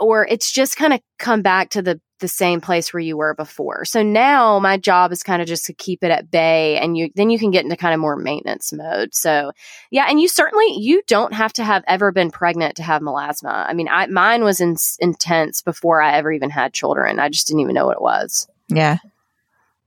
[0.00, 3.34] or it's just kind of come back to the the same place where you were
[3.34, 3.84] before.
[3.84, 7.10] So now my job is kind of just to keep it at bay and you
[7.14, 9.14] then you can get into kind of more maintenance mode.
[9.14, 9.52] So
[9.90, 13.66] yeah, and you certainly you don't have to have ever been pregnant to have melasma.
[13.68, 17.18] I mean, I mine was in, intense before I ever even had children.
[17.18, 18.48] I just didn't even know what it was.
[18.68, 18.98] Yeah.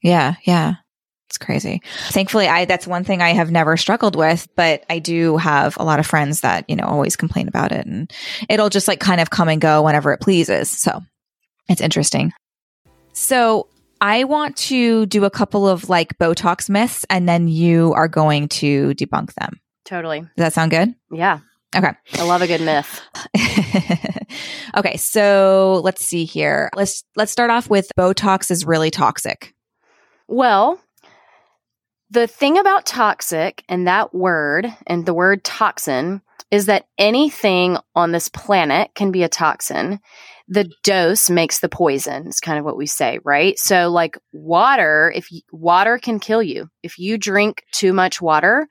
[0.01, 0.75] Yeah, yeah.
[1.27, 1.81] It's crazy.
[2.09, 5.83] Thankfully, I that's one thing I have never struggled with, but I do have a
[5.83, 8.11] lot of friends that, you know, always complain about it and
[8.47, 10.69] it'll just like kind of come and go whenever it pleases.
[10.69, 11.01] So,
[11.69, 12.33] it's interesting.
[13.13, 13.67] So,
[13.99, 18.47] I want to do a couple of like Botox myths and then you are going
[18.49, 19.59] to debunk them.
[19.85, 20.19] Totally.
[20.19, 20.93] Does that sound good?
[21.11, 21.39] Yeah.
[21.75, 21.91] Okay.
[22.13, 23.01] I love a good myth.
[24.77, 26.69] okay, so let's see here.
[26.75, 29.53] Let's let's start off with Botox is really toxic.
[30.27, 30.79] Well,
[32.09, 38.11] the thing about toxic and that word and the word toxin is that anything on
[38.11, 39.99] this planet can be a toxin.
[40.47, 42.27] The dose makes the poison.
[42.27, 43.59] It's kind of what we say, right?
[43.59, 46.69] So like water, if you, water can kill you.
[46.83, 48.67] If you drink too much water,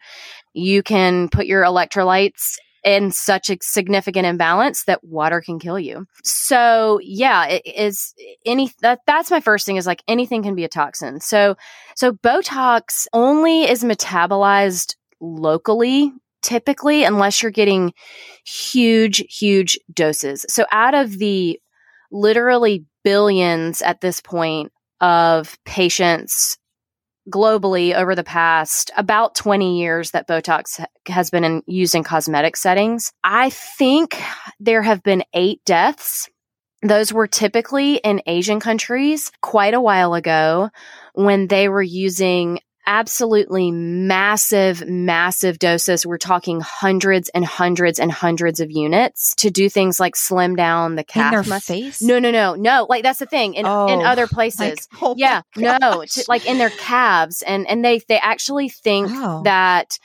[0.54, 6.06] you can put your electrolytes in such a significant imbalance that water can kill you.
[6.22, 8.14] So yeah, it is
[8.46, 11.20] any that that's my first thing is like anything can be a toxin.
[11.20, 11.56] So
[11.96, 16.12] so Botox only is metabolized locally
[16.42, 17.92] typically unless you're getting
[18.44, 20.46] huge huge doses.
[20.48, 21.58] So out of the
[22.10, 26.58] literally billions at this point of patients
[27.30, 32.56] globally over the past about 20 years that Botox has been in, used in cosmetic
[32.56, 33.12] settings.
[33.24, 34.20] I think
[34.60, 36.28] there have been eight deaths.
[36.82, 40.70] Those were typically in Asian countries quite a while ago
[41.14, 46.06] when they were using absolutely massive, massive doses.
[46.06, 50.94] We're talking hundreds and hundreds and hundreds of units to do things like slim down
[50.94, 51.46] the calf.
[51.46, 52.00] In face?
[52.00, 52.86] No, no, no, no.
[52.88, 53.54] Like that's the thing.
[53.54, 57.66] In Oh, in other places, like, oh yeah, no, to, like in their calves, and
[57.68, 59.42] and they they actually think Wow.
[59.44, 59.98] that.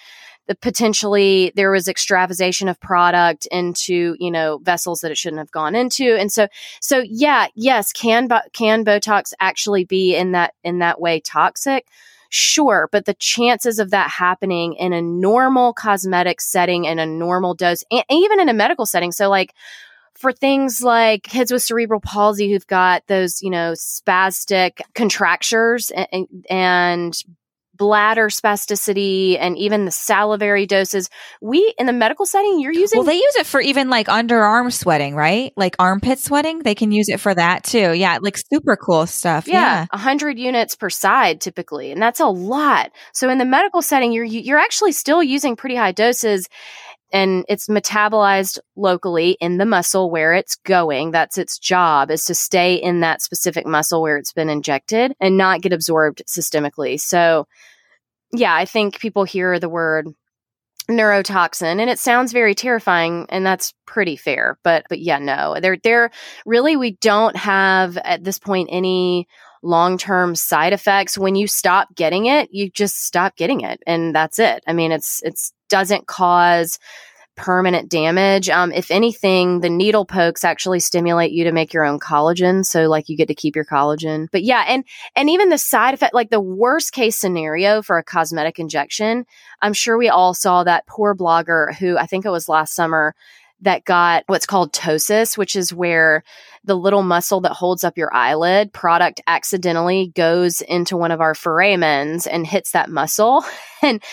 [0.48, 5.52] The potentially there was extravasation of product into you know vessels that it shouldn't have
[5.52, 6.48] gone into and so
[6.82, 11.86] so yeah yes can can botox actually be in that in that way toxic
[12.34, 17.54] Sure, but the chances of that happening in a normal cosmetic setting in a normal
[17.56, 19.12] dose, and even in a medical setting.
[19.12, 19.54] So, like
[20.16, 26.28] for things like kids with cerebral palsy who've got those, you know, spastic contractures and,
[26.50, 27.22] and
[27.82, 31.10] bladder spasticity and even the salivary doses,
[31.42, 34.72] we in the medical setting, you're using Well, they use it for even like underarm
[34.72, 35.52] sweating, right?
[35.58, 36.60] Like armpit sweating.
[36.60, 37.92] They can use it for that too.
[37.94, 39.48] Yeah, like super cool stuff.
[39.48, 39.86] Yeah, Yeah.
[39.92, 42.92] a hundred units per side typically, and that's a lot.
[43.14, 46.48] So in the medical setting, you're you're actually still using pretty high doses,
[47.12, 51.12] and it's metabolized locally in the muscle where it's going.
[51.12, 55.38] That's its job is to stay in that specific muscle where it's been injected and
[55.38, 57.00] not get absorbed systemically.
[57.00, 57.48] So,
[58.34, 60.08] yeah, I think people hear the word
[60.90, 65.78] neurotoxin and it sounds very terrifying and that's pretty fair but but yeah no there
[65.84, 66.12] there
[66.46, 69.28] really we don't have at this point any
[69.64, 74.40] long-term side effects when you stop getting it you just stop getting it and that's
[74.40, 76.78] it i mean it's it's doesn't cause
[77.38, 78.50] permanent damage.
[78.50, 82.66] Um, if anything the needle pokes actually stimulate you to make your own collagen.
[82.66, 84.28] So like you get to keep your collagen.
[84.32, 84.84] But yeah and
[85.16, 89.26] and even the side effect like the worst case scenario for a cosmetic injection
[89.62, 93.16] i'm sure we all saw that poor blogger who i think it was last summer
[93.62, 96.24] that got what's called ptosis, which is where
[96.64, 101.34] the little muscle that holds up your eyelid product accidentally goes into one of our
[101.34, 103.44] foramens and hits that muscle.
[103.84, 104.04] And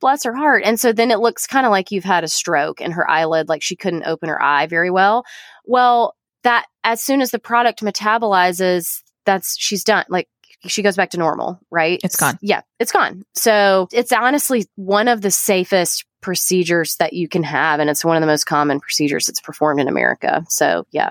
[0.00, 0.62] bless her heart.
[0.64, 3.48] And so then it looks kind of like you've had a stroke and her eyelid,
[3.48, 5.24] like she couldn't open her eye very well.
[5.64, 10.04] Well, that as soon as the product metabolizes, that's she's done.
[10.08, 10.28] Like
[10.66, 12.00] she goes back to normal, right?
[12.04, 12.38] It's gone.
[12.40, 13.24] Yeah, it's gone.
[13.34, 18.16] So it's honestly one of the safest procedures that you can have, and it's one
[18.16, 20.44] of the most common procedures that's performed in America.
[20.48, 21.10] So yeah,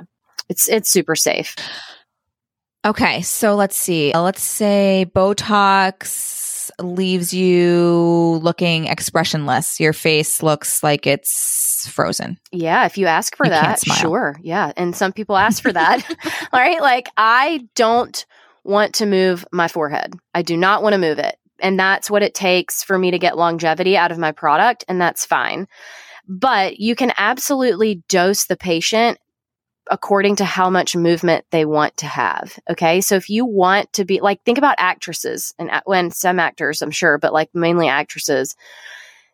[0.49, 1.55] it's it's super safe.
[2.85, 4.13] Okay, so let's see.
[4.13, 6.44] Let's say Botox
[6.79, 9.79] leaves you looking expressionless.
[9.79, 12.39] Your face looks like it's frozen.
[12.51, 14.37] Yeah, if you ask for You that, sure.
[14.41, 16.03] Yeah, and some people ask for that.
[16.53, 18.25] All right, like I don't
[18.63, 20.15] want to move my forehead.
[20.33, 21.37] I do not want to move it.
[21.59, 24.83] And that's what it takes for me to get longevity out of my product.
[24.87, 25.67] And that's fine.
[26.27, 29.19] But you can absolutely dose the patient
[29.89, 32.57] according to how much movement they want to have.
[32.69, 33.01] Okay.
[33.01, 36.91] So if you want to be like, think about actresses and when some actors, I'm
[36.91, 38.55] sure, but like mainly actresses,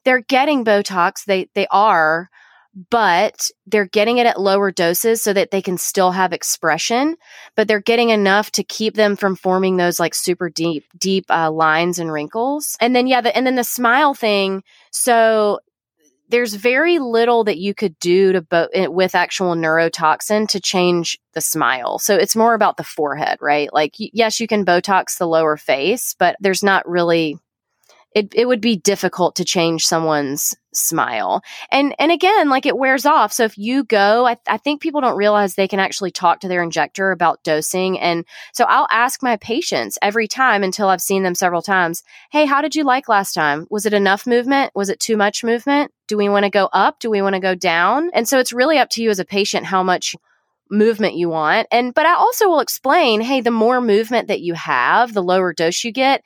[0.03, 1.25] they're getting Botox.
[1.25, 2.29] They, they are,
[2.89, 7.15] but they're getting it at lower doses so that they can still have expression,
[7.55, 11.51] but they're getting enough to keep them from forming those like super deep, deep uh,
[11.51, 12.77] lines and wrinkles.
[12.79, 14.63] And then, yeah, the, and then the smile thing.
[14.91, 15.59] So
[16.31, 21.19] there's very little that you could do to bo- eh, with actual neurotoxin to change
[21.33, 21.99] the smile.
[21.99, 23.71] So it's more about the forehead, right?
[23.71, 27.37] Like, yes, you can Botox the lower face, but there's not really
[28.13, 31.41] it, it would be difficult to change someone's smile.
[31.71, 33.31] And, and again, like it wears off.
[33.31, 36.47] So if you go, I, I think people don't realize they can actually talk to
[36.47, 37.99] their injector about dosing.
[37.99, 42.03] And so I'll ask my patients every time until I've seen them several times.
[42.31, 43.65] Hey, how did you like last time?
[43.69, 44.71] Was it enough movement?
[44.75, 45.91] Was it too much movement?
[46.11, 46.99] Do we want to go up?
[46.99, 48.09] Do we want to go down?
[48.13, 50.13] And so it's really up to you as a patient how much
[50.69, 51.69] movement you want.
[51.71, 55.53] And, but I also will explain, hey, the more movement that you have, the lower
[55.53, 56.21] dose you get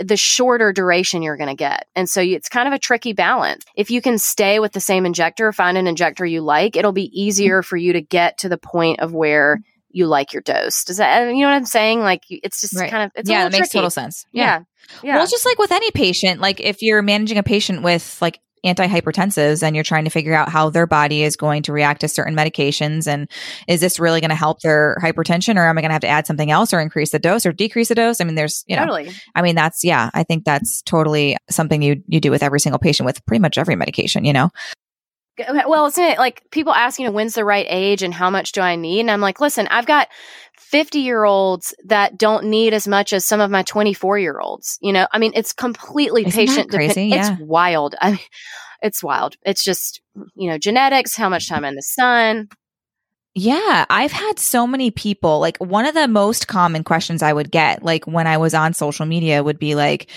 [0.00, 1.86] the shorter duration you're going to get.
[1.94, 3.66] And so it's kind of a tricky balance.
[3.76, 7.10] If you can stay with the same injector, find an injector you like, it'll be
[7.12, 10.82] easier for you to get to the point of where you like your dose.
[10.84, 12.00] Does that, you know what I'm saying?
[12.00, 12.90] Like it's just right.
[12.90, 14.24] kind of, it's yeah, it makes total sense.
[14.32, 14.44] Yeah.
[14.44, 14.62] yeah.
[15.02, 15.14] Yeah.
[15.14, 18.40] Well, it's just like with any patient, like if you're managing a patient with like
[18.64, 22.08] antihypertensives and you're trying to figure out how their body is going to react to
[22.08, 23.30] certain medications and
[23.68, 26.08] is this really going to help their hypertension or am I going to have to
[26.08, 28.20] add something else or increase the dose or decrease the dose?
[28.20, 29.12] I mean, there's, you know, totally.
[29.34, 32.78] I mean, that's, yeah, I think that's totally something you, you do with every single
[32.78, 34.50] patient with pretty much every medication, you know?
[35.66, 38.52] Well, isn't it like people ask, you know, when's the right age and how much
[38.52, 39.00] do I need?
[39.00, 40.08] And I'm like, listen, I've got
[40.56, 44.78] 50 year olds that don't need as much as some of my 24 year olds.
[44.80, 47.06] You know, I mean, it's completely Isn't patient crazy.
[47.06, 47.32] Yeah.
[47.32, 47.94] It's wild.
[48.00, 48.20] I mean,
[48.82, 49.36] it's wild.
[49.42, 50.00] It's just,
[50.34, 52.48] you know, genetics, how much time in the sun.
[53.34, 55.40] Yeah, I've had so many people.
[55.40, 58.74] Like, one of the most common questions I would get, like when I was on
[58.74, 60.08] social media, would be like,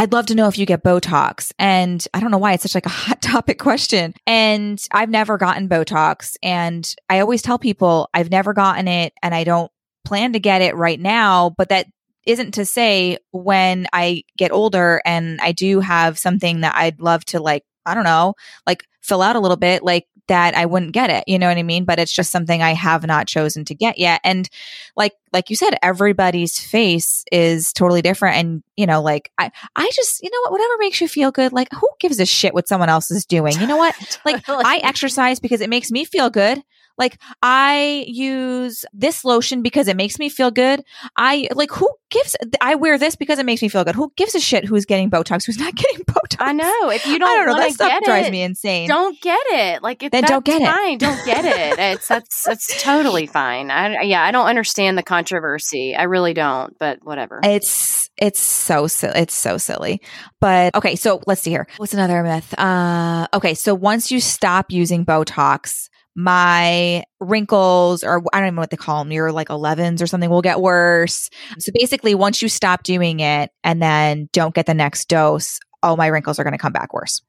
[0.00, 1.52] I'd love to know if you get Botox.
[1.58, 4.14] And I don't know why it's such like a hot topic question.
[4.26, 6.36] And I've never gotten Botox.
[6.42, 9.70] And I always tell people I've never gotten it and I don't
[10.06, 11.86] plan to get it right now, but that
[12.26, 17.22] isn't to say when I get older and I do have something that I'd love
[17.26, 18.32] to like, I don't know,
[18.66, 21.24] like fill out a little bit, like that I wouldn't get it.
[21.26, 21.84] You know what I mean?
[21.84, 24.20] But it's just something I have not chosen to get yet.
[24.22, 24.48] And
[24.96, 28.36] like like you said, everybody's face is totally different.
[28.36, 31.52] And you know, like I I just you know what, whatever makes you feel good.
[31.52, 33.58] Like who gives a shit what someone else is doing?
[33.60, 33.96] You know what?
[34.24, 36.62] Like I exercise because it makes me feel good.
[36.98, 40.82] Like I use this lotion because it makes me feel good.
[41.16, 43.94] I like who gives I wear this because it makes me feel good.
[43.94, 46.36] Who gives a shit who's getting Botox, who's not getting Botox?
[46.40, 46.90] I know.
[46.90, 47.56] If you don't, I don't know.
[47.56, 48.88] That stuff it, drives me insane.
[48.88, 49.82] Don't get it.
[49.82, 51.00] Like if then don't get fine, it.
[51.00, 51.78] Don't get it.
[51.78, 53.70] It's that's that's totally fine.
[53.70, 55.94] I yeah, I don't understand the controversy.
[55.94, 56.76] I really don't.
[56.78, 57.40] But whatever.
[57.42, 59.20] It's it's so silly.
[59.20, 60.00] It's so silly.
[60.40, 61.66] But okay, so let's see here.
[61.76, 62.58] What's another myth?
[62.58, 68.62] Uh, okay, so once you stop using Botox my wrinkles or I don't even know
[68.62, 71.30] what they call them, your like 11s or something will get worse.
[71.58, 75.96] So basically, once you stop doing it and then don't get the next dose, all
[75.96, 77.22] my wrinkles are going to come back worse.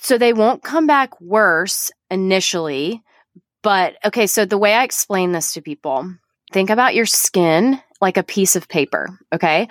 [0.00, 3.02] So they won't come back worse initially.
[3.62, 6.12] But okay, so the way I explain this to people,
[6.52, 9.68] think about your skin like a piece of paper, okay?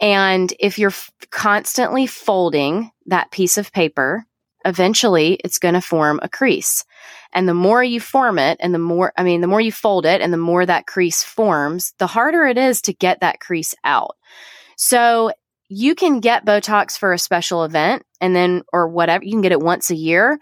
[0.00, 4.26] And if you're f- constantly folding that piece of paper,
[4.64, 6.84] eventually it's going to form a crease.
[7.32, 10.06] And the more you form it and the more, I mean, the more you fold
[10.06, 13.74] it and the more that crease forms, the harder it is to get that crease
[13.84, 14.16] out.
[14.76, 15.32] So
[15.68, 19.52] you can get Botox for a special event and then, or whatever, you can get
[19.52, 20.38] it once a year.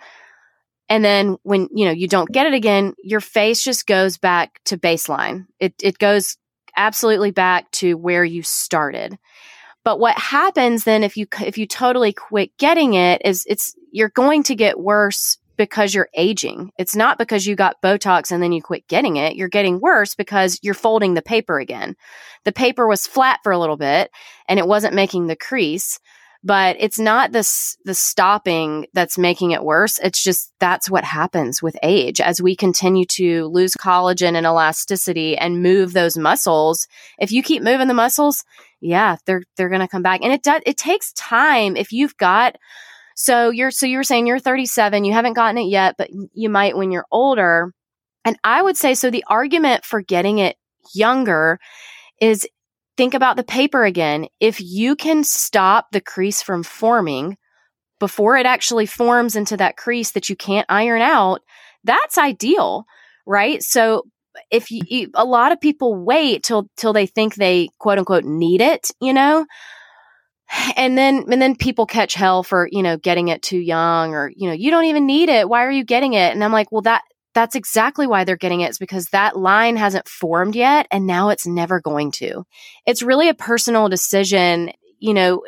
[0.88, 4.60] And then when, you know, you don't get it again, your face just goes back
[4.66, 5.46] to baseline.
[5.58, 6.36] It, it goes
[6.76, 9.18] absolutely back to where you started.
[9.84, 14.10] But what happens then if you if you totally quit getting it is it's you're
[14.10, 16.72] going to get worse because you're aging.
[16.78, 19.36] It's not because you got Botox and then you quit getting it.
[19.36, 21.94] You're getting worse because you're folding the paper again.
[22.44, 24.10] The paper was flat for a little bit
[24.48, 25.98] and it wasn't making the crease,
[26.44, 29.98] but it's not this the stopping that's making it worse.
[30.00, 35.36] It's just that's what happens with age as we continue to lose collagen and elasticity
[35.36, 36.88] and move those muscles.
[37.18, 38.44] If you keep moving the muscles,
[38.80, 40.20] yeah, they're they're going to come back.
[40.22, 42.56] And it does it takes time if you've got
[43.14, 46.48] so you're so you were saying you're 37, you haven't gotten it yet, but you
[46.48, 47.72] might when you're older.
[48.24, 50.56] And I would say so the argument for getting it
[50.94, 51.58] younger
[52.20, 52.46] is
[52.96, 54.26] think about the paper again.
[54.40, 57.36] If you can stop the crease from forming
[57.98, 61.40] before it actually forms into that crease that you can't iron out,
[61.84, 62.84] that's ideal,
[63.26, 63.62] right?
[63.62, 64.04] So
[64.50, 68.24] if you, you, a lot of people wait till till they think they quote unquote
[68.24, 69.46] need it, you know,
[70.76, 74.30] and then and then people catch hell for you know getting it too young or
[74.34, 75.48] you know you don't even need it.
[75.48, 76.32] Why are you getting it?
[76.32, 77.02] And I'm like, well that
[77.34, 78.68] that's exactly why they're getting it.
[78.68, 82.44] It's because that line hasn't formed yet, and now it's never going to.
[82.86, 85.42] It's really a personal decision, you know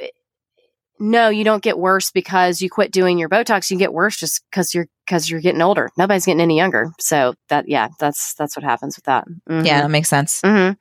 [0.99, 3.71] no, you don't get worse because you quit doing your Botox.
[3.71, 5.91] You get worse just because you're because you're getting older.
[5.99, 6.93] Nobody's getting any younger.
[7.01, 9.27] So that yeah, that's that's what happens with that.
[9.49, 9.67] Mm-hmm.
[9.67, 10.41] Yeah, that makes sense.
[10.43, 10.75] Mm-hmm.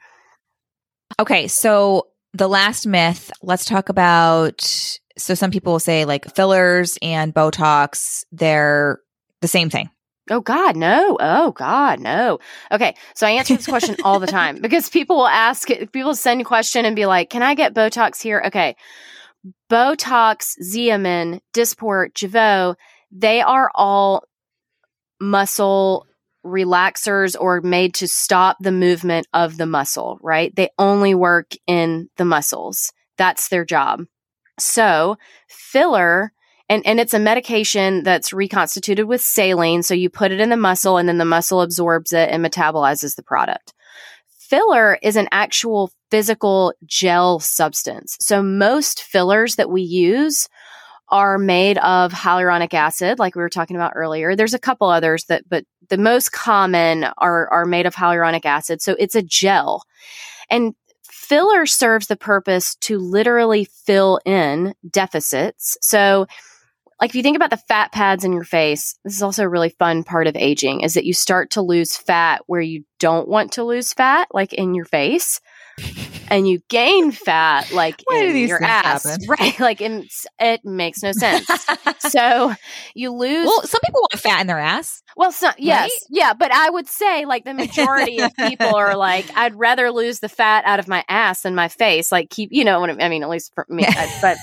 [1.19, 3.31] Okay, so the last myth.
[3.41, 4.61] Let's talk about.
[5.17, 8.23] So some people will say like fillers and Botox.
[8.31, 8.99] They're
[9.41, 9.89] the same thing.
[10.29, 11.17] Oh God, no.
[11.19, 12.39] Oh God, no.
[12.71, 12.95] Okay.
[13.13, 16.45] So I answer this question all the time because people will ask, people send a
[16.45, 18.41] question and be like, can I get Botox here?
[18.47, 18.75] Okay.
[19.69, 22.75] Botox, Xeomin, Dysport, Jeuveau,
[23.11, 24.23] they are all
[25.19, 26.05] muscle
[26.45, 30.53] relaxers or made to stop the movement of the muscle, right?
[30.55, 32.91] They only work in the muscles.
[33.17, 34.03] That's their job.
[34.59, 35.17] So,
[35.47, 36.32] filler
[36.69, 40.57] and and it's a medication that's reconstituted with saline, so you put it in the
[40.57, 43.73] muscle and then the muscle absorbs it and metabolizes the product
[44.53, 48.17] filler is an actual physical gel substance.
[48.19, 50.47] So most fillers that we use
[51.09, 54.35] are made of hyaluronic acid, like we were talking about earlier.
[54.35, 58.79] There's a couple others that, but the most common are, are made of hyaluronic acid.
[58.79, 59.85] So it's a gel.
[60.51, 65.77] And filler serves the purpose to literally fill in deficits.
[65.81, 66.27] So
[66.99, 69.49] like if you think about the fat pads in your face, this is also a
[69.49, 73.27] really fun part of aging is that you start to lose fat where you don't
[73.27, 75.41] want to lose fat, like in your face
[76.33, 79.25] and you gain fat like Why in your ass, happen?
[79.29, 79.59] right?
[79.59, 80.07] Like in,
[80.39, 81.47] it makes no sense.
[81.99, 82.53] so
[82.95, 83.45] you lose.
[83.45, 85.03] Well, some people want fat in their ass.
[85.15, 85.89] Well, yes, right?
[86.09, 90.19] yeah, but I would say like the majority of people are like, I'd rather lose
[90.19, 92.11] the fat out of my ass than my face.
[92.11, 93.85] Like keep, you know, I mean, at least for me,
[94.21, 94.37] but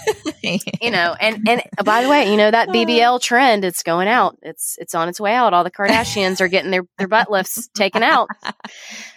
[0.80, 2.72] you know, and and uh, by the way, you know that uh.
[2.72, 4.38] BBL trend, it's going out.
[4.42, 5.52] It's it's on its way out.
[5.54, 8.28] All the Kardashians are getting their their butt lifts taken out.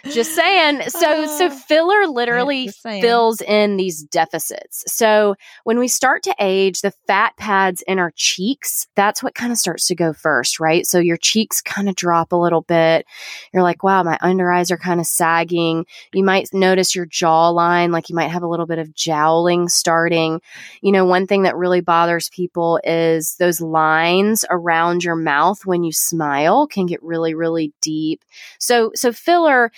[0.04, 0.82] Just saying.
[0.88, 4.84] So so filler literally fills in these deficits.
[4.86, 5.34] So
[5.64, 9.58] when we start to age, the fat pads in our cheeks, that's what kind of
[9.58, 10.86] starts to go first, right?
[10.86, 13.06] So your cheeks kind of drop a little bit.
[13.52, 15.86] You're like, wow, my under eyes are kind of sagging.
[16.12, 20.40] You might notice your jawline, like you might have a little bit of jowling starting.
[20.80, 25.84] You know, one thing that really bothers people is those lines around your mouth when
[25.84, 28.24] you smile can get really, really deep.
[28.58, 29.70] So, so filler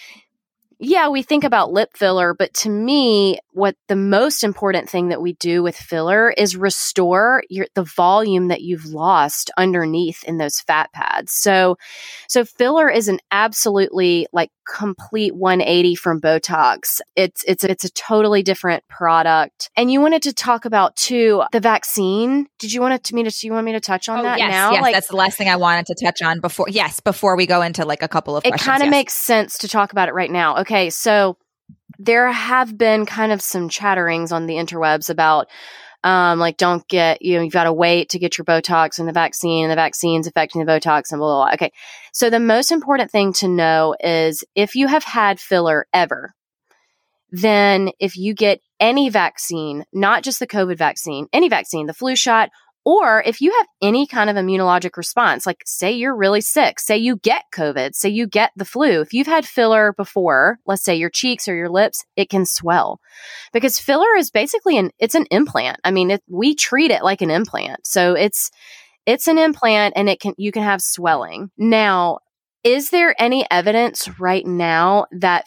[0.79, 5.23] yeah, we think about lip filler, but to me, what the most important thing that
[5.23, 10.61] we do with filler is restore your, the volume that you've lost underneath in those
[10.61, 11.33] fat pads.
[11.33, 11.79] So,
[12.29, 17.01] so filler is an absolutely like complete 180 from Botox.
[17.15, 19.71] It's, it's, it's a totally different product.
[19.77, 22.49] And you wanted to talk about too, the vaccine.
[22.59, 24.39] Did you want to, me to, do you want me to touch on oh, that
[24.39, 24.73] yes, now?
[24.73, 27.47] Yes, like, that's the last thing I wanted to touch on before, yes, before we
[27.47, 28.91] go into like a couple of It kind of yes.
[28.91, 30.59] makes sense to talk about it right now.
[30.59, 30.91] Okay.
[30.91, 31.37] So,
[31.99, 35.49] there have been kind of some chatterings on the interwebs about
[36.05, 39.09] um, like don't get you know you've got to wait to get your botox and
[39.09, 41.55] the vaccine and the vaccine's affecting the botox and blah, blah blah.
[41.55, 41.73] Okay.
[42.13, 46.35] So the most important thing to know is if you have had filler ever
[47.33, 52.15] then if you get any vaccine not just the covid vaccine any vaccine the flu
[52.15, 52.51] shot
[52.87, 56.97] or if you have any kind of immunologic response, like say you're really sick, say
[56.97, 60.95] you get COVID, say you get the flu, if you've had filler before, let's say
[60.95, 63.01] your cheeks or your lips, it can swell
[63.53, 65.81] because filler is basically an, it's an implant.
[65.83, 67.85] I mean, it, we treat it like an implant.
[67.85, 68.53] So it's,
[69.05, 71.51] it's an implant and it can, you can have swelling.
[71.59, 72.19] Now,
[72.63, 75.47] is there any evidence right now that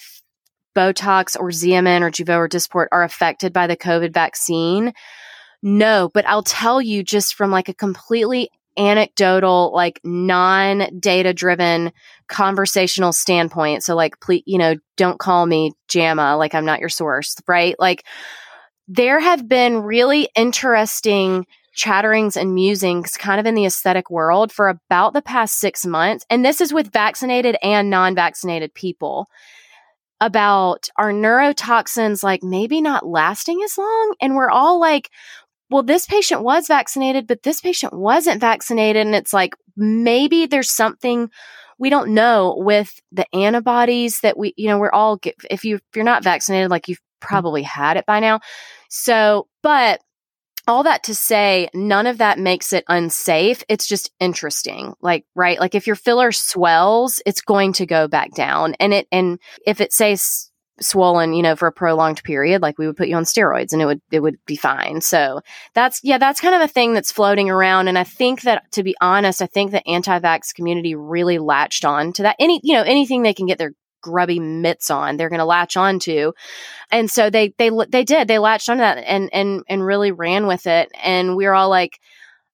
[0.76, 4.92] Botox or Xeomin or Jeuveau or Dysport are affected by the COVID vaccine?
[5.62, 11.92] No, but I'll tell you just from like a completely anecdotal, like non data driven
[12.28, 13.84] conversational standpoint.
[13.84, 17.76] So, like, please, you know, don't call me JAMA, like I'm not your source, right?
[17.78, 18.06] Like,
[18.88, 24.68] there have been really interesting chatterings and musings kind of in the aesthetic world for
[24.68, 26.26] about the past six months.
[26.30, 29.28] And this is with vaccinated and non vaccinated people
[30.22, 34.16] about our neurotoxins like maybe not lasting as long.
[34.20, 35.10] And we're all like,
[35.70, 39.06] well, this patient was vaccinated, but this patient wasn't vaccinated.
[39.06, 41.30] And it's like, maybe there's something
[41.78, 45.82] we don't know with the antibodies that we, you know, we're all, if you, if
[45.96, 47.28] you're not vaccinated, like you've mm-hmm.
[47.28, 48.40] probably had it by now.
[48.90, 50.02] So, but
[50.68, 53.64] all that to say, none of that makes it unsafe.
[53.70, 54.94] It's just interesting.
[55.02, 55.60] Like, right?
[55.60, 58.76] Like if your filler swells, it's going to go back down.
[58.80, 60.49] And it, and if it says
[60.82, 63.82] swollen, you know, for a prolonged period, like we would put you on steroids and
[63.82, 65.02] it would it would be fine.
[65.02, 65.42] So
[65.74, 67.88] that's yeah, that's kind of a thing that's floating around.
[67.88, 72.14] And I think that to be honest, I think the anti-vax community really latched on
[72.14, 72.36] to that.
[72.40, 75.76] Any you know, anything they can get their grubby mitts on, they're going to latch
[75.76, 76.34] on to.
[76.92, 78.28] And so they they they did.
[78.28, 80.92] They latched onto that and and and really ran with it.
[81.02, 82.00] And we are all like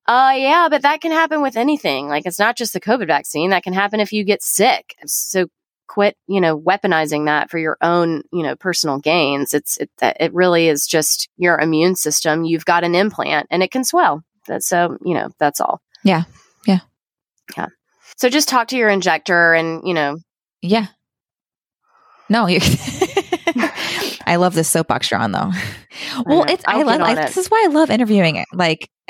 [0.07, 2.07] uh, yeah, but that can happen with anything.
[2.07, 3.49] Like, it's not just the COVID vaccine.
[3.49, 4.95] That can happen if you get sick.
[5.07, 5.47] So
[5.87, 9.53] quit, you know, weaponizing that for your own, you know, personal gains.
[9.53, 12.45] It's it it really is just your immune system.
[12.45, 14.23] You've got an implant and it can swell.
[14.47, 15.81] That's so, you know, that's all.
[16.03, 16.23] Yeah.
[16.67, 16.79] Yeah.
[17.57, 17.67] Yeah.
[18.17, 20.19] So just talk to your injector and, you know.
[20.61, 20.87] Yeah.
[22.29, 22.59] No, you
[24.27, 25.51] I love this soapbox you're on though.
[26.25, 27.15] Well, it's I love I, it.
[27.15, 28.47] this is why I love interviewing it.
[28.53, 28.89] Like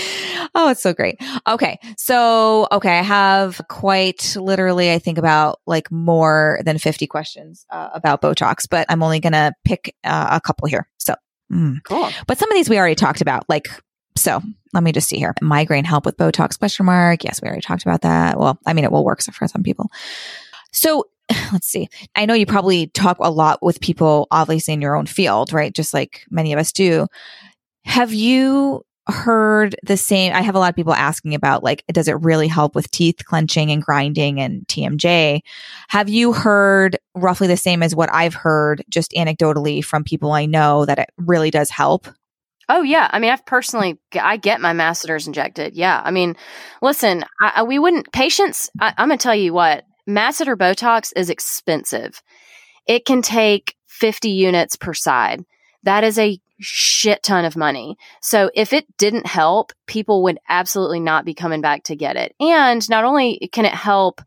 [0.54, 1.16] oh, it's so great.
[1.46, 1.78] Okay.
[1.96, 7.90] So, okay, I have quite literally, I think about like more than 50 questions uh,
[7.94, 10.88] about Botox, but I'm only going to pick uh, a couple here.
[10.98, 11.14] So,
[11.52, 11.78] mm.
[11.84, 12.08] cool.
[12.26, 13.68] But some of these we already talked about, like,
[14.16, 14.42] so
[14.72, 15.34] let me just see here.
[15.40, 17.24] Migraine help with Botox question mark.
[17.24, 18.38] Yes, we already talked about that.
[18.38, 19.90] Well, I mean, it will work for some people.
[20.72, 21.04] So
[21.52, 21.88] let's see.
[22.14, 25.74] I know you probably talk a lot with people, obviously in your own field, right?
[25.74, 27.06] Just like many of us do.
[27.84, 30.32] Have you heard the same.
[30.32, 33.24] I have a lot of people asking about like, does it really help with teeth
[33.24, 35.40] clenching and grinding and TMJ?
[35.88, 40.46] Have you heard roughly the same as what I've heard just anecdotally from people I
[40.46, 42.06] know that it really does help?
[42.68, 45.74] Oh yeah, I mean, I've personally, I get my masseters injected.
[45.74, 46.36] Yeah, I mean,
[46.80, 48.70] listen, I, we wouldn't patients.
[48.80, 52.22] I, I'm gonna tell you what, masseter Botox is expensive.
[52.86, 55.44] It can take 50 units per side.
[55.82, 57.96] That is a shit ton of money.
[58.20, 62.34] So if it didn't help, people would absolutely not be coming back to get it.
[62.38, 64.20] And not only can it help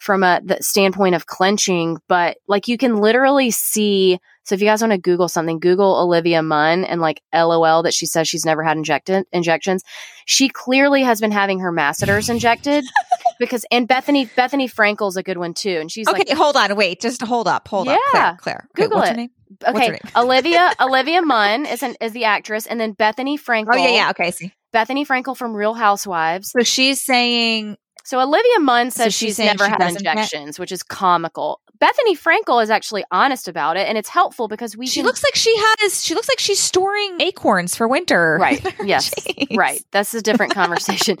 [0.00, 4.18] from a the standpoint of clenching, but like you can literally see.
[4.44, 7.92] So if you guys want to Google something, Google Olivia Munn and like LOL that
[7.92, 9.84] she says she's never had injected injections.
[10.24, 12.84] She clearly has been having her masseters injected
[13.38, 15.78] because and Bethenny Bethenny Frankel's a good one too.
[15.80, 16.24] And she's okay.
[16.26, 18.38] Like, hold on, wait, just hold up, hold yeah, up, Claire.
[18.38, 18.68] Claire.
[18.74, 19.30] Google okay, it
[19.66, 23.74] okay, Olivia Olivia Munn is an is the actress, and then Bethenny Frankel.
[23.74, 24.10] Oh yeah, yeah.
[24.10, 24.52] Okay, I see.
[24.74, 26.52] Bethenny Frankel from Real Housewives.
[26.52, 27.76] So she's saying.
[28.04, 31.60] So Olivia Munn says so she's, she's never she had injections, which is comical.
[31.80, 34.86] Bethenny Frankel is actually honest about it, and it's helpful because we.
[34.86, 36.04] She can, looks like she has.
[36.04, 38.38] She looks like she's storing acorns for winter.
[38.40, 38.64] Right.
[38.84, 39.12] yes.
[39.54, 39.82] right.
[39.92, 41.18] That's a different conversation.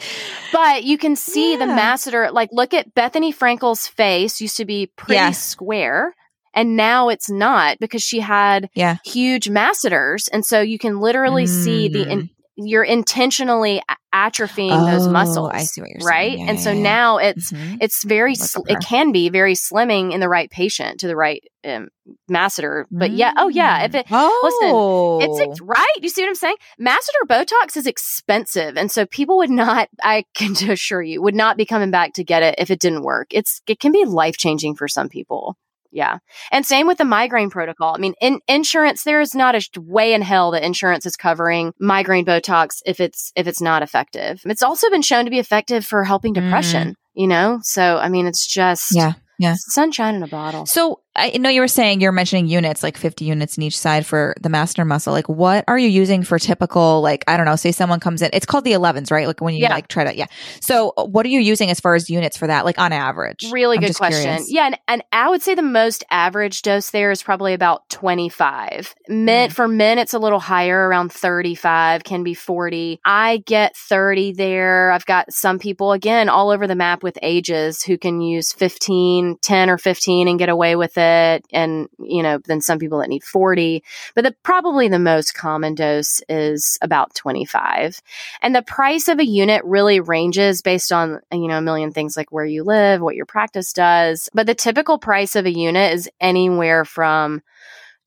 [0.52, 1.58] but you can see yeah.
[1.58, 2.32] the masseter.
[2.32, 4.40] Like, look at Bethenny Frankel's face.
[4.40, 5.32] Used to be pretty yeah.
[5.32, 6.14] square
[6.54, 8.96] and now it's not because she had yeah.
[9.04, 11.48] huge masseters and so you can literally mm.
[11.48, 12.30] see the in, mm.
[12.56, 13.80] you're intentionally
[14.14, 16.82] atrophying oh, those muscles i see what you're right yeah, and yeah, so yeah.
[16.82, 17.76] now it's mm-hmm.
[17.80, 21.44] it's very sl- it can be very slimming in the right patient to the right
[21.64, 21.88] um,
[22.28, 23.18] masseter but mm.
[23.18, 25.20] yeah oh yeah if it oh.
[25.22, 29.36] listen it's right you see what i'm saying masseter botox is expensive and so people
[29.36, 32.70] would not i can assure you would not be coming back to get it if
[32.70, 35.56] it didn't work it's it can be life changing for some people
[35.92, 36.18] yeah.
[36.50, 37.94] And same with the migraine protocol.
[37.94, 41.72] I mean, in insurance, there is not a way in hell that insurance is covering
[41.80, 44.40] migraine Botox if it's, if it's not effective.
[44.44, 46.94] It's also been shown to be effective for helping depression, mm.
[47.14, 47.58] you know?
[47.62, 49.54] So, I mean, it's just, yeah, yeah.
[49.56, 50.66] sunshine in a bottle.
[50.66, 54.06] So I know you were saying you're mentioning units, like 50 units in each side
[54.06, 55.12] for the masseter muscle.
[55.12, 58.30] Like, what are you using for typical, like, I don't know, say someone comes in,
[58.32, 59.26] it's called the 11s, right?
[59.26, 59.74] Like when you yeah.
[59.74, 60.26] like try to, yeah.
[60.60, 63.50] So uh, what are you using as far as units for that, like on average?
[63.50, 64.22] Really I'm good question.
[64.22, 64.52] Curious.
[64.52, 64.66] Yeah.
[64.66, 68.94] And, and I would say the most average dose there is probably about 25.
[69.08, 69.52] Men, mm.
[69.52, 73.00] For men, it's a little higher, around 35, can be 40.
[73.04, 74.92] I get 30 there.
[74.92, 79.38] I've got some people, again, all over the map with ages who can use 15,
[79.42, 82.98] 10 or 15 and get away with it it and you know then some people
[82.98, 83.82] that need 40
[84.14, 88.00] but the probably the most common dose is about 25
[88.42, 92.16] and the price of a unit really ranges based on you know a million things
[92.16, 95.92] like where you live what your practice does but the typical price of a unit
[95.92, 97.42] is anywhere from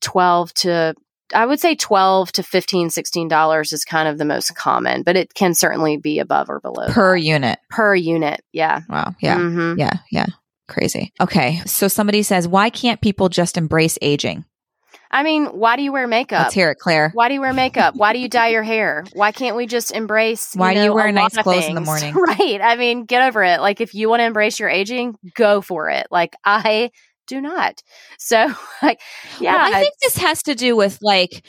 [0.00, 0.94] 12 to
[1.34, 5.16] I would say 12 to 15, 16 dollars is kind of the most common, but
[5.16, 7.58] it can certainly be above or below per unit.
[7.70, 8.42] Per unit.
[8.52, 8.80] Yeah.
[8.88, 9.14] Wow.
[9.20, 9.38] Yeah.
[9.38, 9.78] Mm-hmm.
[9.78, 9.94] Yeah.
[10.10, 10.26] Yeah.
[10.68, 11.12] Crazy.
[11.20, 11.60] Okay.
[11.66, 14.44] So somebody says, why can't people just embrace aging?
[15.10, 16.44] I mean, why do you wear makeup?
[16.44, 17.10] Let's hear it, Claire.
[17.14, 17.94] Why do you wear makeup?
[17.94, 19.04] Why do you dye your hair?
[19.12, 20.54] Why can't we just embrace?
[20.54, 22.14] Why you do you wear nice clothes in the morning?
[22.26, 22.60] Right.
[22.60, 23.60] I mean, get over it.
[23.60, 26.08] Like, if you want to embrace your aging, go for it.
[26.10, 26.90] Like, I
[27.26, 27.82] do not.
[28.18, 28.52] So,
[28.82, 29.00] like,
[29.38, 31.44] yeah, Well, I think this has to do with like,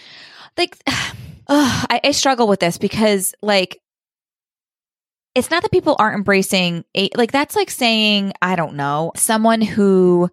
[0.58, 0.78] like,
[1.48, 3.80] I, I struggle with this because like,
[5.36, 9.62] it's not that people aren't embracing a like that's like saying I don't know someone
[9.62, 10.30] who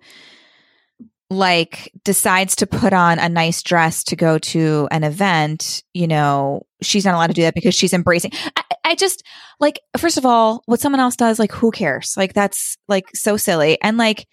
[1.32, 6.66] like decides to put on a nice dress to go to an event, you know,
[6.82, 8.32] she's not allowed to do that because she's embracing.
[8.56, 9.22] I, I just
[9.58, 12.14] like, first of all, what someone else does, like, who cares?
[12.16, 13.80] Like, that's like so silly.
[13.82, 14.28] And like,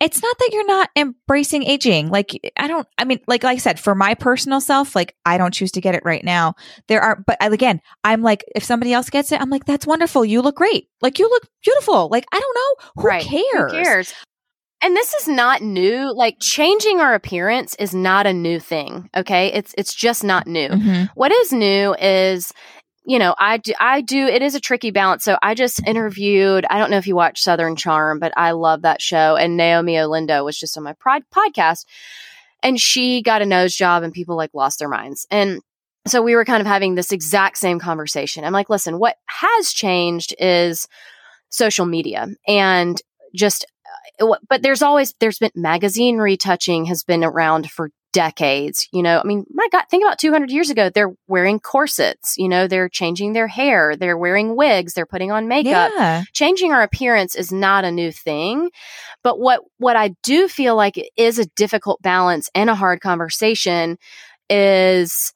[0.00, 2.08] it's not that you're not embracing aging.
[2.08, 5.38] Like, I don't, I mean, like, like I said, for my personal self, like, I
[5.38, 6.54] don't choose to get it right now.
[6.86, 10.24] There are, but again, I'm like, if somebody else gets it, I'm like, that's wonderful.
[10.24, 10.88] You look great.
[11.02, 12.08] Like, you look beautiful.
[12.08, 13.02] Like, I don't know.
[13.02, 13.24] Who right.
[13.24, 13.72] cares?
[13.72, 14.14] Who cares?
[14.80, 16.14] And this is not new.
[16.14, 19.10] Like changing our appearance is not a new thing.
[19.16, 19.52] Okay.
[19.52, 20.68] It's, it's just not new.
[20.68, 21.10] Mhm.
[21.16, 22.52] What is new is,
[23.08, 25.24] you know, I do, I do, it is a tricky balance.
[25.24, 28.82] So I just interviewed, I don't know if you watch Southern Charm, but I love
[28.82, 29.34] that show.
[29.34, 31.86] And Naomie Olindo was just on my prod podcast
[32.62, 35.26] and she got a nose job and people like lost their minds.
[35.30, 35.62] And
[36.06, 38.44] so we were kind of having this exact same conversation.
[38.44, 40.86] I'm like, listen, what has changed is
[41.48, 43.00] social media and
[43.34, 43.64] just
[44.20, 49.20] uh, but there's always there's been magazine retouching has been around for decades you know
[49.20, 52.88] i mean my god think about 200 years ago they're wearing corsets you know they're
[52.88, 56.22] changing their hair they're wearing wigs they're putting on makeup Yeah.
[56.32, 58.70] changing our appearance is not a new thing
[59.22, 63.98] but what what i do feel like is a difficult balance and a hard conversation
[64.48, 65.32] is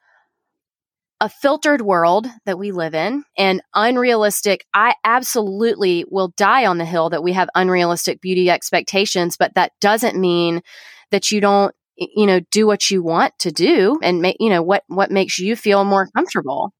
[1.20, 6.84] a filtered world that we live in and unrealistic i absolutely will die on the
[6.84, 10.62] hill that we have unrealistic beauty expectations but that doesn't mean
[11.10, 14.62] that you don't you know do what you want to do and make you know
[14.62, 16.72] what what makes you feel more comfortable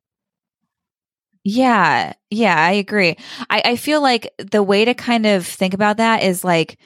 [1.44, 3.16] Yeah, yeah, I agree.
[3.50, 6.78] I, I feel like the way to kind of think about that is like,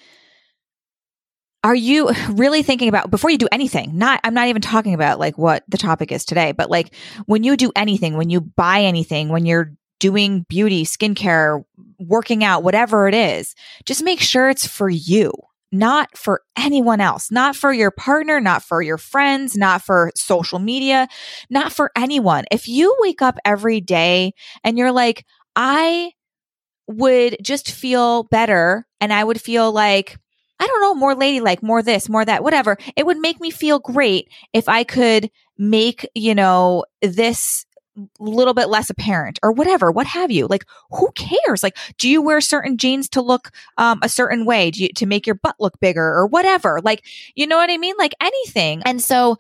[1.62, 3.98] are you really thinking about before you do anything?
[3.98, 6.94] Not, I'm not even talking about like what the topic is today, but like
[7.26, 11.62] when you do anything, when you buy anything, when you're doing beauty, skincare,
[11.98, 13.54] working out, whatever it is,
[13.84, 15.32] just make sure it's for you,
[15.78, 20.58] not for anyone else, not for your partner, not for your friends, not for social
[20.58, 21.08] media,
[21.50, 22.44] not for anyone.
[22.50, 24.32] If you wake up every day
[24.64, 25.24] and you're like,
[25.54, 26.12] I
[26.88, 30.16] would just feel better and I would feel like,
[30.58, 32.78] I don't know, more ladylike, more this, more that, whatever.
[32.96, 37.65] It would make me feel great if I could make, you know, this
[38.18, 40.46] little bit less apparent or whatever, what have you.
[40.46, 41.62] Like, who cares?
[41.62, 45.06] Like, do you wear certain jeans to look um, a certain way do you, to
[45.06, 46.80] make your butt look bigger or whatever?
[46.82, 47.94] Like, you know what I mean?
[47.98, 48.82] Like anything.
[48.84, 49.38] And so,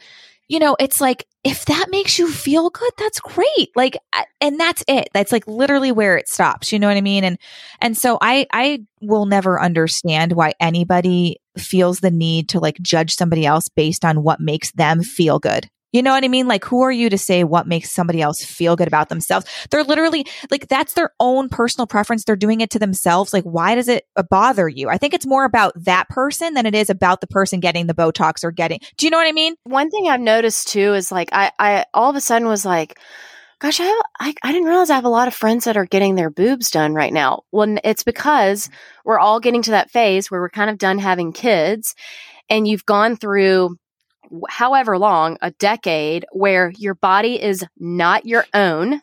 [0.48, 3.70] you know, it's like, if that makes you feel good, that's great.
[3.74, 3.96] Like,
[4.40, 5.08] and that's it.
[5.12, 6.72] That's like literally where it stops.
[6.72, 7.24] You know what I mean?
[7.24, 7.38] And,
[7.80, 13.14] and so I, I will never understand why anybody feels the need to like judge
[13.14, 15.68] somebody else based on what makes them feel good.
[15.96, 16.46] You know what I mean?
[16.46, 19.46] Like, who are you to say what makes somebody else feel good about themselves?
[19.70, 22.24] They're literally like, that's their own personal preference.
[22.24, 23.32] They're doing it to themselves.
[23.32, 24.90] Like, why does it uh, bother you?
[24.90, 27.94] I think it's more about that person than it is about the person getting the
[27.94, 29.54] Botox or getting, do you know what I mean?
[29.64, 32.98] one thing I've noticed too is like I, I all of a sudden was like,
[33.58, 35.86] gosh, I, have, I I didn't realize I have a lot of friends that are
[35.86, 37.44] getting their boobs done right now.
[37.52, 38.68] Well, it's because
[39.04, 41.94] we're all getting to that phase where we're kind of done having kids,
[42.50, 43.76] and you've gone through
[44.48, 49.00] however long a decade where your body is not your own.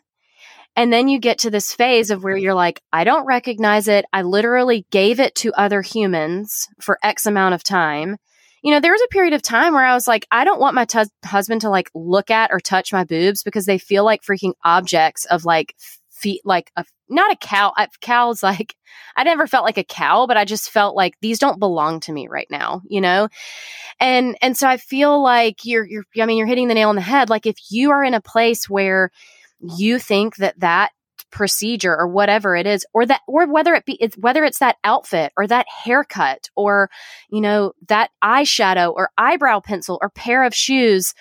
[0.76, 4.04] And then you get to this phase of where you're like, I don't recognize it.
[4.12, 8.16] I literally gave it to other humans for X amount of time
[8.64, 10.74] you know, there was a period of time where I was like, I don't want
[10.74, 14.22] my tus husband to like look at or touch my boobs because they feel like
[14.22, 15.76] freaking objects of like
[16.14, 17.72] feet, like a, not a cow.
[18.00, 18.76] Cows, like,
[19.16, 22.12] I never felt like a cow, but I just felt like these don't belong to
[22.12, 23.28] me right now, you know?
[24.00, 26.96] And, and so I feel like you're, you're, I mean, you're hitting the nail on
[26.96, 27.30] the head.
[27.30, 29.10] Like if you are in a place where
[29.60, 30.92] you think that that
[31.34, 34.76] procedure or whatever it is or that or whether it be it's whether it's that
[34.84, 36.88] outfit or that haircut or
[37.28, 41.12] you know that eyeshadow or eyebrow pencil or pair of shoes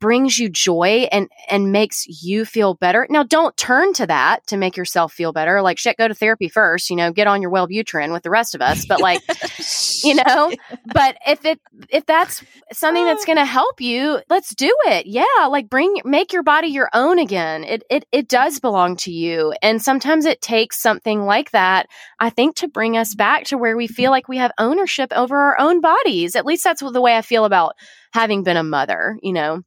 [0.00, 3.06] brings you joy and and makes you feel better.
[3.10, 5.62] Now don't turn to that to make yourself feel better.
[5.62, 8.54] Like shit, go to therapy first, you know, get on your Wellbutrin with the rest
[8.54, 8.86] of us.
[8.86, 9.20] But like,
[10.04, 10.52] you know,
[10.86, 12.42] but if it if that's
[12.72, 13.26] something that's ah.
[13.26, 15.06] gonna help you, let's do it.
[15.06, 15.46] Yeah.
[15.48, 17.64] Like bring make your body your own again.
[17.64, 19.54] It it it does belong to you.
[19.62, 21.86] And sometimes it takes something like that,
[22.18, 23.94] I think, to bring us back to where we mm-hmm.
[23.94, 26.34] feel like we have ownership over our own bodies.
[26.34, 27.74] At least that's the way I feel about
[28.12, 29.62] having been a mother, you know.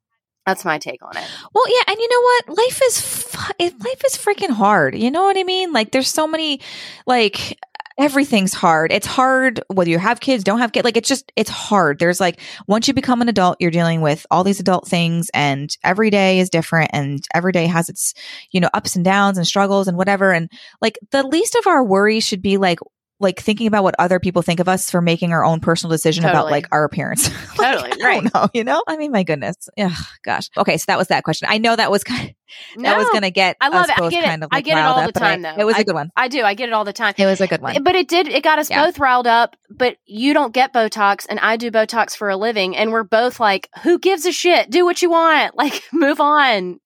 [0.46, 1.24] That's my take on it.
[1.54, 2.58] Well, yeah, and you know what?
[2.58, 4.96] Life is fu- life is freaking hard.
[4.96, 5.72] You know what I mean?
[5.72, 6.60] Like there's so many
[7.06, 7.58] like
[7.98, 8.92] everything's hard.
[8.92, 10.84] It's hard whether you have kids, don't have kids.
[10.84, 12.00] Like it's just it's hard.
[12.00, 15.76] There's like once you become an adult, you're dealing with all these adult things and
[15.84, 18.14] every day is different and every day has its,
[18.52, 21.84] you know, ups and downs and struggles and whatever and like the least of our
[21.84, 22.80] worries should be like
[23.20, 26.24] like thinking about what other people think of us for making our own personal decision
[26.24, 26.40] Totally.
[26.42, 27.30] about like our appearance.
[27.56, 28.84] Like, Totally, I don't know, you know?
[28.88, 29.56] I mean, my goodness.
[29.78, 29.94] Yeah,
[30.26, 30.50] gosh.
[30.58, 31.48] Okay, so that was that question.
[31.50, 32.34] I know that was kind
[32.76, 33.98] No, that was going to get I love us it.
[33.98, 34.28] I both get it.
[34.28, 35.56] kind of I like get it all up, the but I- time, though.
[35.58, 36.10] It was I- a good one.
[36.18, 36.42] I do.
[36.44, 37.14] I get it all the time.
[37.18, 37.82] It was a good one.
[37.84, 38.84] But it did, it got us Yeah.
[38.86, 39.56] both riled up.
[39.70, 42.76] But you don't get Botox and I do Botox for a living.
[42.76, 44.70] And we're both like, who gives a shit?
[44.70, 45.56] Do what you want.
[45.56, 46.80] Like, move on.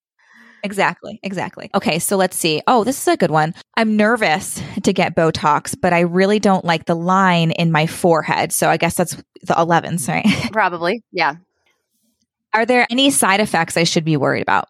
[0.68, 1.18] Exactly.
[1.24, 1.70] Exactly.
[1.74, 1.98] Okay.
[1.98, 2.62] So let's see.
[2.68, 3.54] Oh, this is a good one.
[3.78, 8.52] I'm nervous to get Botox, but I really don't like the line in my forehead.
[8.52, 10.26] So I guess that's the 11s, right?
[10.52, 11.02] Probably.
[11.14, 11.36] Yeah.
[12.54, 14.68] Are there any side effects I should be worried about?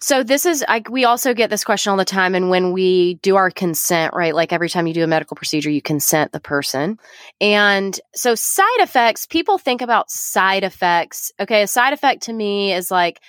[0.00, 3.14] So this is I, we also get this question all the time and when we
[3.22, 4.34] do our consent, right?
[4.34, 6.98] Like every time you do a medical procedure, you consent the person.
[7.40, 11.32] And so side effects, people think about side effects.
[11.40, 13.20] Okay, a side effect to me is like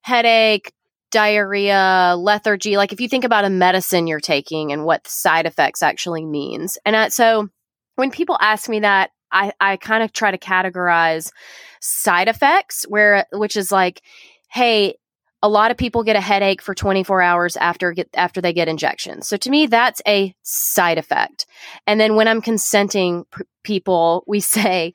[0.00, 0.72] headache,
[1.10, 2.76] diarrhea, lethargy.
[2.76, 6.78] Like if you think about a medicine you're taking and what side effects actually means.
[6.84, 7.48] And I, so
[7.96, 11.30] when people ask me that, I, I kind of try to categorize
[11.80, 14.02] side effects where which is like,
[14.50, 14.96] hey,
[15.42, 18.68] a lot of people get a headache for 24 hours after get after they get
[18.68, 19.28] injections.
[19.28, 21.46] So to me that's a side effect.
[21.86, 24.94] And then when I'm consenting p- people, we say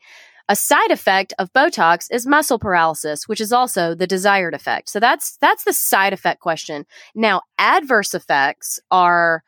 [0.54, 4.88] a side effect of Botox is muscle paralysis, which is also the desired effect.
[4.88, 6.86] So that's that's the side effect question.
[7.16, 9.42] Now, adverse effects are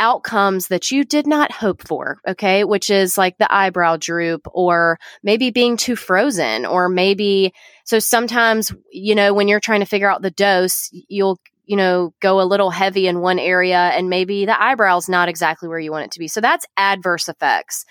[0.00, 2.64] outcomes that you did not hope for, okay?
[2.64, 7.52] Which is like the eyebrow droop or maybe being too frozen or maybe
[7.84, 12.12] so sometimes, you know, when you're trying to figure out the dose, you'll you know,
[12.18, 15.92] go a little heavy in one area and maybe the eyebrow's not exactly where you
[15.92, 16.26] want it to be.
[16.26, 17.84] So that's adverse effects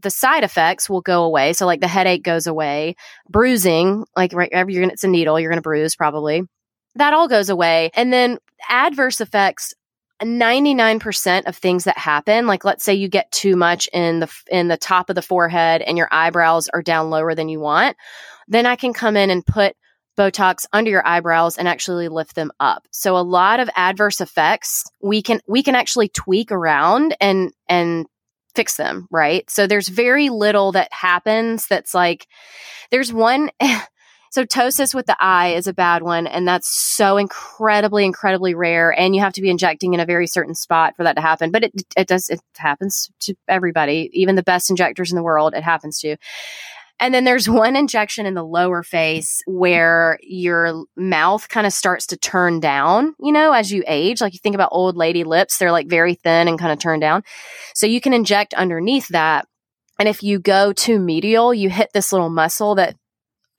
[0.00, 1.52] the side effects will go away.
[1.52, 2.96] So like the headache goes away,
[3.28, 6.42] bruising, like right, you're gonna, it's a needle, you're going to bruise probably.
[6.94, 7.90] That all goes away.
[7.94, 8.38] And then
[8.68, 9.74] adverse effects
[10.22, 14.66] 99% of things that happen like let's say you get too much in the in
[14.66, 17.96] the top of the forehead and your eyebrows are down lower than you want
[18.48, 19.76] then i can come in and put
[20.18, 24.82] botox under your eyebrows and actually lift them up so a lot of adverse effects
[25.00, 28.04] we can we can actually tweak around and and
[28.58, 29.48] fix them, right?
[29.48, 32.26] So there's very little that happens that's like
[32.90, 33.50] there's one
[34.32, 38.90] so ptosis with the eye is a bad one and that's so incredibly incredibly rare
[38.90, 41.52] and you have to be injecting in a very certain spot for that to happen,
[41.52, 45.54] but it it does it happens to everybody, even the best injectors in the world
[45.54, 46.16] it happens to.
[47.00, 52.06] And then there's one injection in the lower face where your mouth kind of starts
[52.08, 54.20] to turn down, you know, as you age.
[54.20, 56.98] Like you think about old lady lips, they're like very thin and kind of turn
[56.98, 57.22] down.
[57.74, 59.46] So you can inject underneath that.
[59.98, 62.96] And if you go too medial, you hit this little muscle that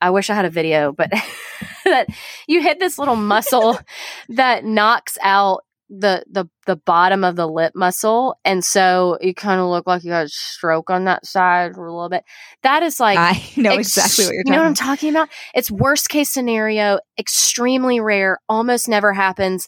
[0.00, 1.10] I wish I had a video, but
[1.84, 2.08] that
[2.46, 3.78] you hit this little muscle
[4.30, 9.60] that knocks out the the the bottom of the lip muscle and so you kind
[9.60, 12.22] of look like you got a stroke on that side for a little bit.
[12.62, 15.28] That is like I know ex- exactly what you're you know what i'm talking about?
[15.52, 19.66] It's worst case scenario extremely rare almost never happens.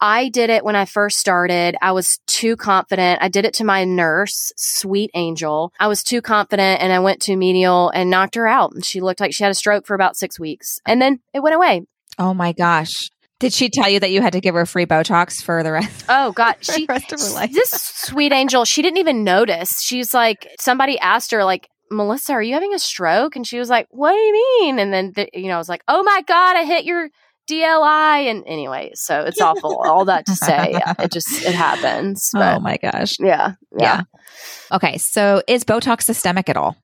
[0.00, 1.76] I did it when i first started.
[1.80, 3.22] I was too confident.
[3.22, 5.72] I did it to my nurse sweet angel.
[5.78, 9.00] I was too confident and i went too medial and knocked her out and she
[9.00, 11.82] looked like she had a stroke for about six weeks and then it went away.
[12.18, 13.10] Oh my gosh.
[13.42, 16.04] Did she tell you that you had to give her free Botox for the rest?
[16.08, 17.52] Oh God, she the rest of her life.
[17.52, 19.82] this sweet angel, she didn't even notice.
[19.82, 23.34] She's like, somebody asked her, like, Melissa, are you having a stroke?
[23.34, 24.78] And she was like, What do you mean?
[24.78, 27.08] And then the, you know, I was like, Oh my God, I hit your
[27.50, 28.30] DLI.
[28.30, 29.76] And anyway, so it's awful.
[29.84, 32.30] All that to say, yeah, it just it happens.
[32.36, 33.16] Oh, but oh my gosh.
[33.18, 34.76] yeah, yeah, Yeah.
[34.76, 34.96] Okay.
[34.98, 36.76] So is Botox systemic at all?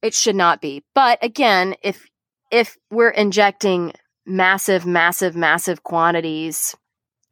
[0.00, 0.82] it should not be.
[0.94, 2.06] But again, if
[2.50, 3.92] if we're injecting
[4.28, 6.76] massive, massive, massive quantities,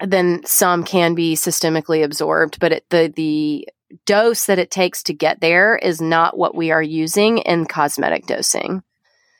[0.01, 2.59] then some can be systemically absorbed.
[2.59, 3.68] But it, the the
[4.05, 8.26] dose that it takes to get there is not what we are using in cosmetic
[8.26, 8.82] dosing.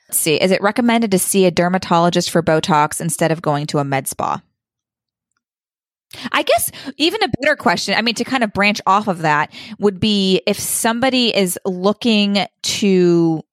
[0.07, 0.35] Let's see.
[0.35, 4.07] Is it recommended to see a dermatologist for Botox instead of going to a med
[4.07, 4.41] spa?
[6.31, 9.51] I guess even a better question, I mean, to kind of branch off of that
[9.79, 13.43] would be if somebody is looking to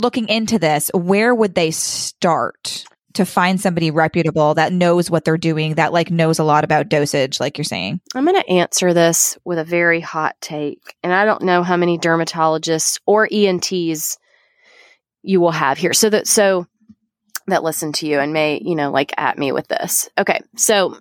[0.00, 5.36] looking into this, where would they start to find somebody reputable that knows what they're
[5.36, 8.00] doing, that like knows a lot about dosage, like you're saying?
[8.14, 10.96] I'm going to answer this with a very hot take.
[11.02, 14.18] And I don't know how many dermatologists or ENTs
[15.22, 15.92] you will have here.
[15.92, 16.66] So that, so
[17.48, 20.08] that listen to you and may, you know, like at me with this.
[20.16, 20.40] Okay.
[20.56, 20.96] So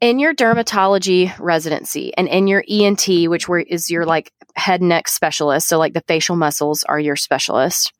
[0.00, 4.88] in your dermatology residency and in your ENT, which were, is your like head and
[4.88, 7.92] neck specialist, so like the facial muscles are your specialist.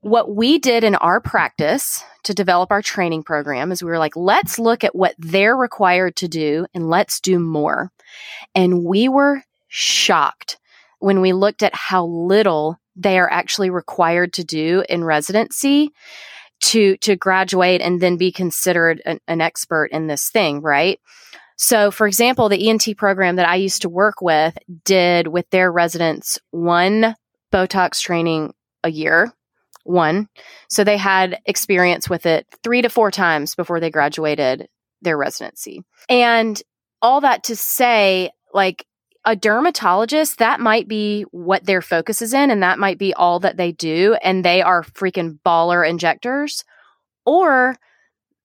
[0.00, 4.16] What we did in our practice to develop our training program is we were like,
[4.16, 7.90] let's look at what they're required to do and let's do more.
[8.54, 10.58] And we were shocked
[10.98, 15.92] when we looked at how little they are actually required to do in residency
[16.64, 20.98] to to graduate and then be considered an, an expert in this thing, right?
[21.56, 25.70] So, for example, the ENT program that I used to work with did with their
[25.70, 27.14] residents one
[27.52, 29.32] Botox training a year,
[29.84, 30.28] one.
[30.68, 34.68] So they had experience with it three to four times before they graduated
[35.02, 35.82] their residency.
[36.08, 36.60] And
[37.00, 38.84] all that to say, like,
[39.24, 43.40] a dermatologist, that might be what their focus is in, and that might be all
[43.40, 46.64] that they do, and they are freaking baller injectors.
[47.24, 47.76] Or,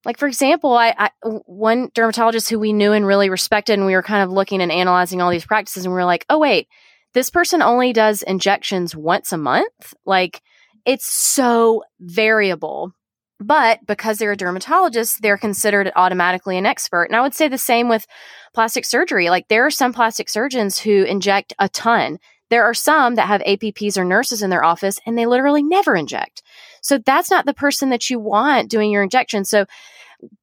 [0.06, 1.10] like for example, I, I
[1.46, 4.72] one dermatologist who we knew and really respected, and we were kind of looking and
[4.72, 6.68] analyzing all these practices, and we were like, oh wait,
[7.14, 9.94] this person only does injections once a month.
[10.06, 10.42] Like
[10.86, 12.94] it's so variable.
[13.40, 17.06] But because they're a dermatologist, they're considered automatically an expert.
[17.06, 18.06] And I would say the same with
[18.54, 19.30] plastic surgery.
[19.30, 22.20] Like there are some plastic surgeons who inject a ton.
[22.50, 25.96] There are some that have APPs or nurses in their office and they literally never
[25.96, 26.42] inject.
[26.82, 29.46] So that's not the person that you want doing your injection.
[29.46, 29.66] So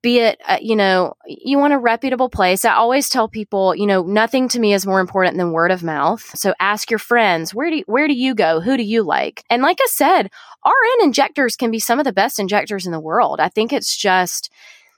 [0.03, 2.65] be it, uh, you know, you want a reputable place.
[2.65, 5.83] I always tell people, you know, nothing to me is more important than word of
[5.83, 6.23] mouth.
[6.35, 8.61] So ask your friends, where do you, where do you go?
[8.61, 9.45] Who do you like?
[9.51, 10.31] And like I said,
[10.65, 13.41] RN injectors can be some of the best injectors in the world.
[13.41, 14.51] I think it's just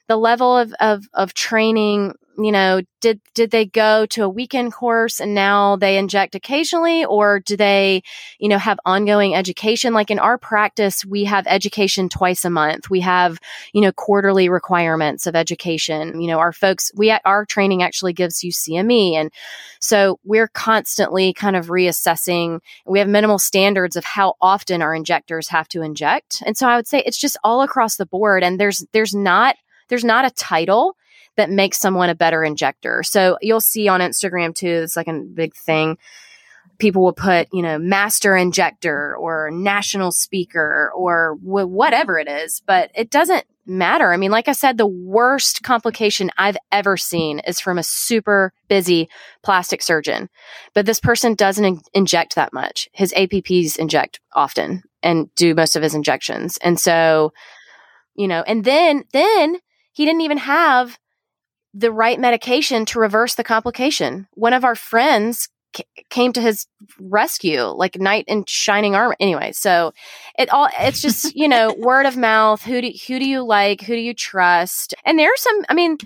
[0.06, 4.72] the level of, of, of training you know did did they go to a weekend
[4.72, 7.04] course and now they inject occasionally?
[7.04, 8.02] Or do they
[8.38, 9.92] you know have ongoing education?
[9.92, 12.90] Like in our practice we have education twice a month.
[12.90, 13.38] We have
[13.72, 16.20] you know quarterly requirements of education.
[16.20, 19.32] You know our folks we our training actually gives you CME and
[19.80, 22.60] so we're constantly kind of reassessing.
[22.86, 26.42] We have minimal standards of how often our injectors have to inject.
[26.46, 28.42] And so i would say it's just all across the board.
[28.44, 29.56] And there's there's not
[29.88, 30.96] there's not a title
[31.38, 33.02] that makes someone a better injector.
[33.04, 35.96] So you'll see on Instagram too, it's like a big thing.
[36.78, 42.60] People will put, you know, master injector or national speaker or w- whatever it is,
[42.66, 44.12] but it doesn't matter.
[44.12, 48.52] I mean, like I said, the worst complication I've ever seen is from a super
[48.68, 49.08] busy
[49.44, 50.28] plastic surgeon.
[50.74, 52.88] But this person doesn't in- inject that much.
[52.92, 56.58] His APPs inject often and do most of his injections.
[56.62, 57.32] And so,
[58.16, 59.58] you know, and then, then
[59.92, 60.96] he didn't even have
[61.74, 64.26] the right medication to reverse the complication.
[64.34, 66.66] One of our friends c- came to his
[67.00, 69.16] rescue, like knight in shining armor.
[69.20, 69.92] Anyway, so
[70.38, 72.62] it all it's just you know word of mouth.
[72.62, 73.82] Who do who do you like?
[73.82, 74.94] Who do you trust?
[75.04, 75.64] And there's some.
[75.68, 75.98] I mean,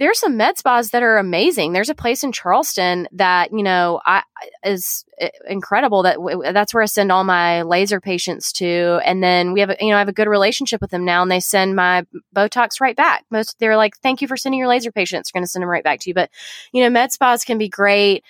[0.00, 1.74] there's some med spas that are amazing.
[1.74, 4.22] There's a place in Charleston that you know I
[4.64, 6.02] is eh, incredible.
[6.02, 6.16] That
[6.54, 9.90] that's where I send all my laser patients to, and then we have a, you
[9.90, 12.96] know I have a good relationship with them now, and they send my Botox right
[12.96, 13.26] back.
[13.30, 15.30] Most they're like, "Thank you for sending your laser patients.
[15.32, 16.30] We're going to send them right back to you." But
[16.72, 18.24] you know, med spas can be great.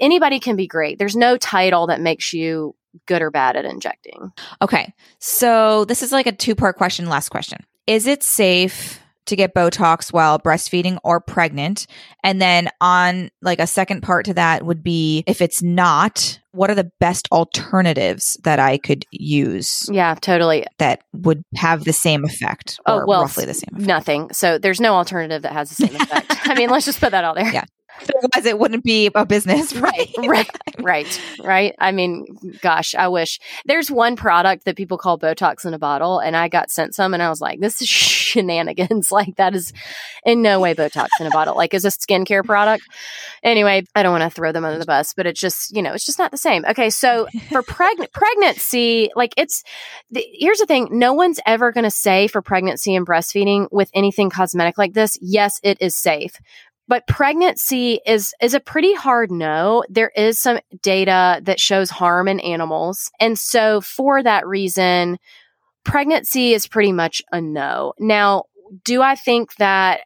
[0.00, 0.98] Anybody can be great.
[0.98, 2.74] There's no title that makes you
[3.04, 4.32] good or bad at injecting.
[4.62, 7.10] Okay, so this is like a two part question.
[7.10, 9.02] Last question: Is it safe?
[9.28, 11.86] To get Botox while breastfeeding or pregnant?
[12.22, 16.70] And then on like a second part to that would be if it's not, what
[16.70, 19.88] are the best alternatives that I could use?
[19.90, 20.66] Yeah, totally.
[20.78, 22.80] That would have the same effect.
[22.86, 23.86] oh, well, roughly the same effect.
[23.86, 24.32] Nothing.
[24.32, 26.36] So there's no alternative that has the same effect.
[26.44, 27.52] I mean, let's just put that out there.
[27.52, 27.64] Yeah.
[28.00, 30.10] Otherwise, it wouldn't be a business, right?
[30.18, 30.48] right,
[30.78, 31.74] right, right.
[31.78, 32.26] I mean,
[32.60, 36.48] gosh, I wish there's one product that people call Botox in a bottle, and I
[36.48, 37.88] got sent some, and I was like, this is
[38.28, 39.10] shenanigans.
[39.12, 39.72] like, that is
[40.24, 41.56] in no way Botox in a bottle.
[41.56, 42.84] Like, is a skincare product.
[43.42, 45.92] Anyway, I don't want to throw them under the bus, but it's just, you know,
[45.92, 46.64] it's just not the same.
[46.64, 49.64] Okay, so for preg- pregnancy, like, it's
[50.10, 53.90] the, here's the thing no one's ever going to say for pregnancy and breastfeeding with
[53.94, 56.38] anything cosmetic like this, yes, it is safe
[56.88, 59.84] but pregnancy is is a pretty hard no.
[59.88, 63.10] There is some data that shows harm in animals.
[63.20, 65.18] And so for that reason,
[65.88, 67.94] pregnancy is pretty much a no.
[67.98, 68.44] Now,
[68.84, 70.00] do I think that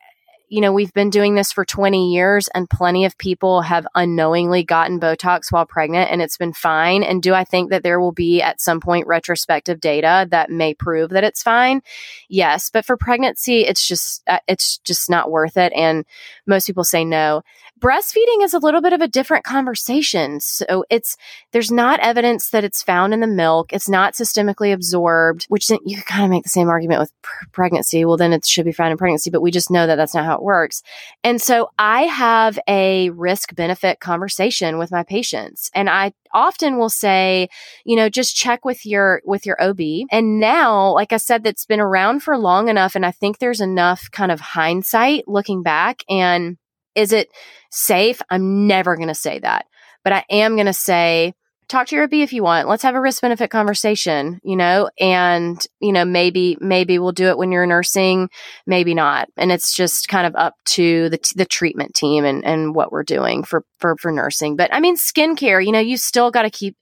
[0.53, 4.62] you know, we've been doing this for 20 years and plenty of people have unknowingly
[4.62, 7.03] gotten Botox while pregnant and it's been fine.
[7.03, 10.74] And do I think that there will be at some point retrospective data that may
[10.74, 11.80] prove that it's fine?
[12.28, 12.68] Yes.
[12.68, 15.72] But for pregnancy, it's just, uh, it's just not worth it.
[15.74, 16.05] And
[16.47, 17.41] most people say no
[17.83, 20.39] breastfeeding is a little bit of a different conversation.
[20.39, 21.16] So it's,
[21.51, 23.72] there's not evidence that it's found in the milk.
[23.72, 27.47] It's not systemically absorbed, which you can kind of make the same argument with pr-
[27.53, 28.05] pregnancy.
[28.05, 30.24] Well, then it should be found in pregnancy, but we just know that that's not
[30.24, 30.83] how it works.
[31.24, 36.89] And so I have a risk benefit conversation with my patients and I often will
[36.89, 37.49] say,
[37.85, 39.80] you know, just check with your, with your OB.
[40.11, 42.95] And now, like I said, that's been around for long enough.
[42.95, 46.57] And I think there's enough kind of hindsight looking back and
[46.95, 47.28] is it
[47.70, 48.20] safe?
[48.30, 49.66] I'm never going to say that,
[50.05, 51.34] but I am going to say,
[51.73, 52.68] talk to your OB if you want.
[52.68, 57.29] Let's have a risk benefit conversation, you know, and, you know, maybe, maybe we'll do
[57.29, 58.29] it when you're nursing,
[58.66, 59.29] maybe not.
[59.37, 62.93] And it's just kind of up to the, t- the treatment team and, and what
[62.93, 64.57] we're doing for, for, for nursing.
[64.57, 66.77] But I mean, skincare, you know, you still got to keep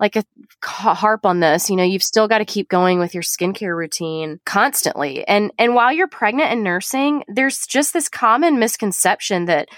[0.00, 0.24] like a
[0.64, 4.40] harp on this, you know, you've still got to keep going with your skincare routine
[4.46, 5.28] constantly.
[5.28, 9.68] And and while you're pregnant and nursing, there's just this common misconception that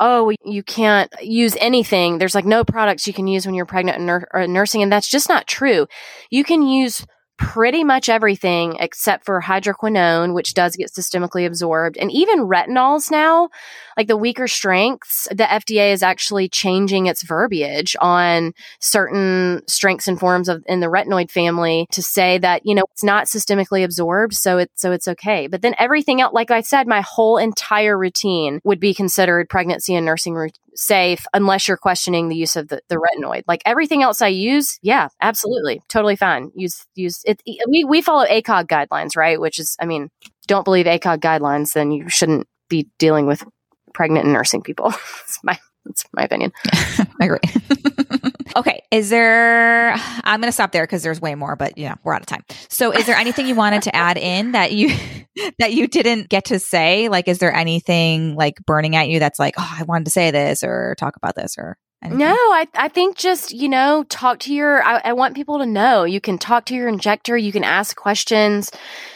[0.00, 2.18] oh, you can't use anything.
[2.18, 4.82] There's like no products you can use when you're pregnant and nur- nursing.
[4.82, 5.86] And that's just not true.
[6.30, 7.06] You can use
[7.36, 11.96] pretty much everything except for hydroquinone, which does get systemically absorbed.
[11.96, 13.48] And even retinols now,
[13.96, 20.18] like the weaker strengths, the FDA is actually changing its verbiage on certain strengths and
[20.18, 24.34] forms of in the retinoid family to say that, you know, it's not systemically absorbed,
[24.34, 25.46] so it's so it's okay.
[25.48, 29.94] But then everything else, like I said, my whole entire routine would be considered pregnancy
[29.94, 30.34] and nursing
[30.76, 33.42] safe unless you're questioning the use of the, the retinoid.
[33.46, 36.50] Like everything else I use, yeah, absolutely, totally fine.
[36.54, 37.42] Use use it.
[37.68, 39.40] We we follow ACOG guidelines, right?
[39.40, 40.10] Which is, I mean,
[40.46, 43.44] don't believe ACOG guidelines, then you shouldn't be dealing with
[43.92, 44.90] pregnant and nursing people.
[44.90, 46.52] That's my that's my opinion.
[47.20, 48.30] I agree.
[48.56, 48.82] okay.
[48.90, 49.92] Is there,
[50.24, 52.44] I'm going to stop there because there's way more, but yeah, we're out of time.
[52.68, 54.94] So is there anything you wanted to add in that you,
[55.58, 57.08] that you didn't get to say?
[57.08, 60.30] Like, is there anything like burning at you that's like, oh, I wanted to say
[60.30, 61.76] this or talk about this or?
[62.02, 62.18] Anything?
[62.18, 65.66] No, I, I think just, you know, talk to your, I, I want people to
[65.66, 68.70] know you can talk to your injector, you can ask questions,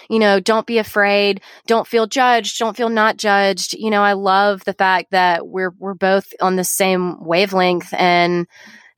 [0.09, 3.75] you know, don't be afraid, don't feel judged, don't feel not judged.
[3.75, 8.47] You know, I love the fact that we're, we're both on the same wavelength and,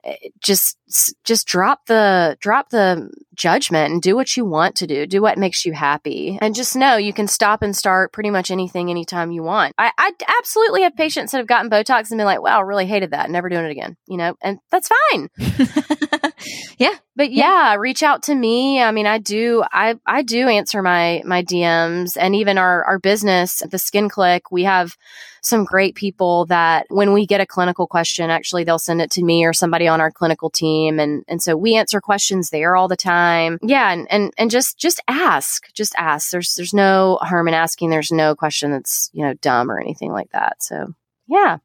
[0.05, 0.78] Eh, just
[1.24, 5.07] just drop the drop the judgment and do what you want to do.
[5.07, 6.38] Do what makes you happy.
[6.41, 9.74] And just know you can stop and start pretty much anything anytime you want.
[9.78, 13.12] I, I absolutely have patients that have gotten botox and been like wow really hated
[13.12, 13.30] that.
[13.30, 14.36] Never doing it again you know?
[14.43, 15.28] And that's fine.
[16.78, 18.80] Yeah but yeah, reach out to me.
[18.80, 22.99] I mean, I do, I, I do answer my, my DMs and even our, our
[22.99, 24.97] business, the Skin Clique, we have
[25.43, 29.22] some great people that when we get a clinical question, actually they'll send it to
[29.22, 30.79] me or somebody on our clinical team.
[30.88, 33.58] And, and so we answer questions there all the time.
[33.62, 33.92] Yeah.
[33.92, 36.30] And, and, and just, just ask, just ask.
[36.30, 37.90] There's, there's no harm in asking.
[37.90, 40.62] There's no question that's, you know, dumb or anything like that.
[40.62, 40.94] So
[41.28, 41.58] yeah.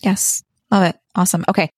[0.00, 0.42] Yes.
[0.70, 0.96] Love it.
[1.14, 1.44] Awesome.
[1.48, 1.70] Okay.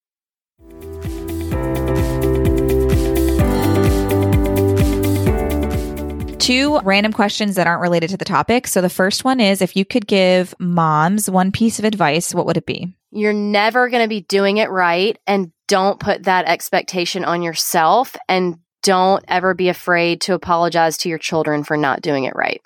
[6.42, 8.66] two random questions that aren't related to the topic.
[8.66, 12.46] So the first one is if you could give moms one piece of advice, what
[12.46, 12.92] would it be?
[13.12, 15.18] You're never going to be doing it right.
[15.26, 18.16] And don't put that expectation on yourself.
[18.28, 22.60] And don't ever be afraid to apologize to your children for not doing it right.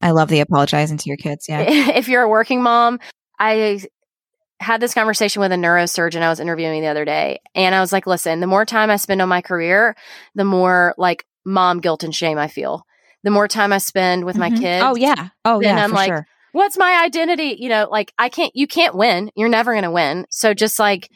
[0.00, 1.46] I love the apologizing to your kids.
[1.48, 1.62] Yeah.
[1.68, 3.00] if you're a working mom,
[3.38, 3.80] I
[4.60, 7.40] had this conversation with a neurosurgeon I was interviewing the other day.
[7.54, 9.96] And I was like, listen, the more time I spend on my career,
[10.34, 12.84] the more like mom guilt and shame I feel
[13.22, 14.54] the more time I spend with mm-hmm.
[14.54, 14.84] my kids.
[14.84, 15.28] Oh yeah.
[15.44, 15.82] Oh yeah.
[15.82, 16.26] I'm like, sure.
[16.52, 17.56] What's my identity?
[17.58, 19.30] You know, like I can't, you can't win.
[19.34, 20.26] You're never going to win.
[20.30, 21.10] So just like,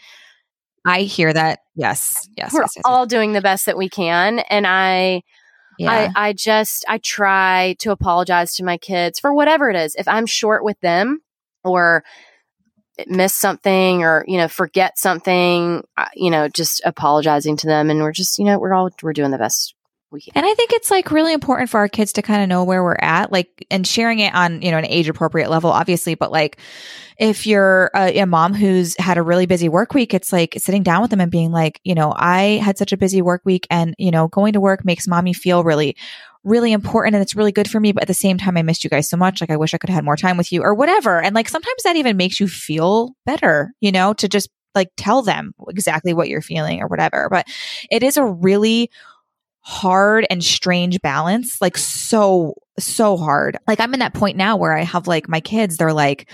[0.85, 1.61] I hear that.
[1.75, 2.29] Yes.
[2.37, 2.53] Yes.
[2.53, 3.11] We're yes, yes, all yes.
[3.11, 4.41] doing the best that we can.
[4.41, 5.23] And I,
[5.79, 6.13] yeah.
[6.15, 9.95] I, I just, I try to apologize to my kids for whatever it is.
[9.97, 11.23] If I'm short with them
[11.65, 12.05] or
[13.09, 15.83] miss something or, you know, forget something,
[16.15, 17.91] you know, just apologizing to them.
[17.91, 19.75] And we're just, you know, we're all, we're doing the best.
[20.35, 22.83] And I think it's like really important for our kids to kind of know where
[22.83, 26.15] we're at, like, and sharing it on, you know, an age appropriate level, obviously.
[26.15, 26.59] But like,
[27.19, 30.83] if you're a, a, mom who's had a really busy work week, it's like sitting
[30.83, 33.67] down with them and being like, you know, I had such a busy work week
[33.71, 35.97] and, you know, going to work makes mommy feel really
[36.45, 37.93] really important and it's really good for me.
[37.93, 39.41] But at the same time, I missed you guys so much.
[39.41, 41.21] Like, I wish I could have had more time with you or whatever.
[41.21, 45.23] And like, sometimes that even makes you feel better, you know, to just like tell
[45.23, 47.29] them exactly what you're feeling or whatever.
[47.31, 47.47] But
[47.91, 48.91] it is a really
[49.65, 53.57] hard and strange balance, like so, so hard.
[53.67, 56.31] Like I'm in that point now where I have like my kids, they're like,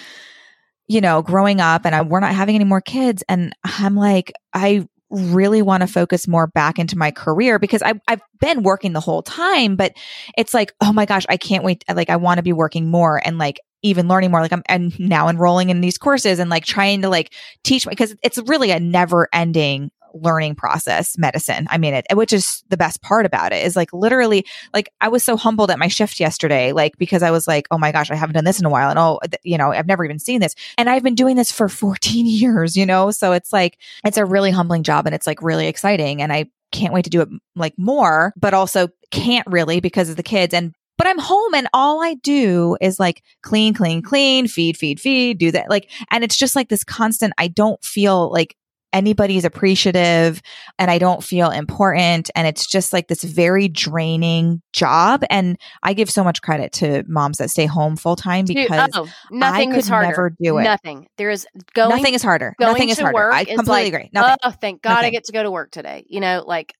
[0.88, 3.22] you know, growing up and I, we're not having any more kids.
[3.28, 7.94] And I'm like, I really want to focus more back into my career because I,
[8.08, 9.92] I've been working the whole time, but
[10.36, 11.84] it's like, oh my gosh, I can't wait.
[11.92, 14.40] Like, I want to be working more and like even learning more.
[14.40, 18.16] Like, I'm and now enrolling in these courses and like trying to like teach because
[18.24, 23.02] it's really a never ending learning process medicine i mean it which is the best
[23.02, 24.44] part about it is like literally
[24.74, 27.78] like i was so humbled at my shift yesterday like because i was like oh
[27.78, 30.04] my gosh i haven't done this in a while and oh you know i've never
[30.04, 33.52] even seen this and i've been doing this for 14 years you know so it's
[33.52, 37.04] like it's a really humbling job and it's like really exciting and i can't wait
[37.04, 41.08] to do it like more but also can't really because of the kids and but
[41.08, 45.50] I'm home and all I do is like clean, clean, clean, feed, feed, feed, do
[45.50, 45.70] that.
[45.70, 48.54] Like, and it's just like this constant, I don't feel like
[48.92, 50.42] anybody's appreciative
[50.78, 52.30] and I don't feel important.
[52.34, 55.24] And it's just like this very draining job.
[55.30, 59.08] And I give so much credit to moms that stay home full time because oh,
[59.30, 60.08] nothing I could is harder.
[60.08, 60.64] never do it.
[60.64, 61.08] Nothing.
[61.16, 61.90] There is going.
[61.90, 62.54] Nothing is harder.
[62.58, 63.32] Nothing is harder.
[63.32, 64.10] I completely like, agree.
[64.12, 64.36] Nothing.
[64.42, 65.06] Oh, thank God nothing.
[65.06, 66.04] I get to go to work today.
[66.08, 66.74] You know, like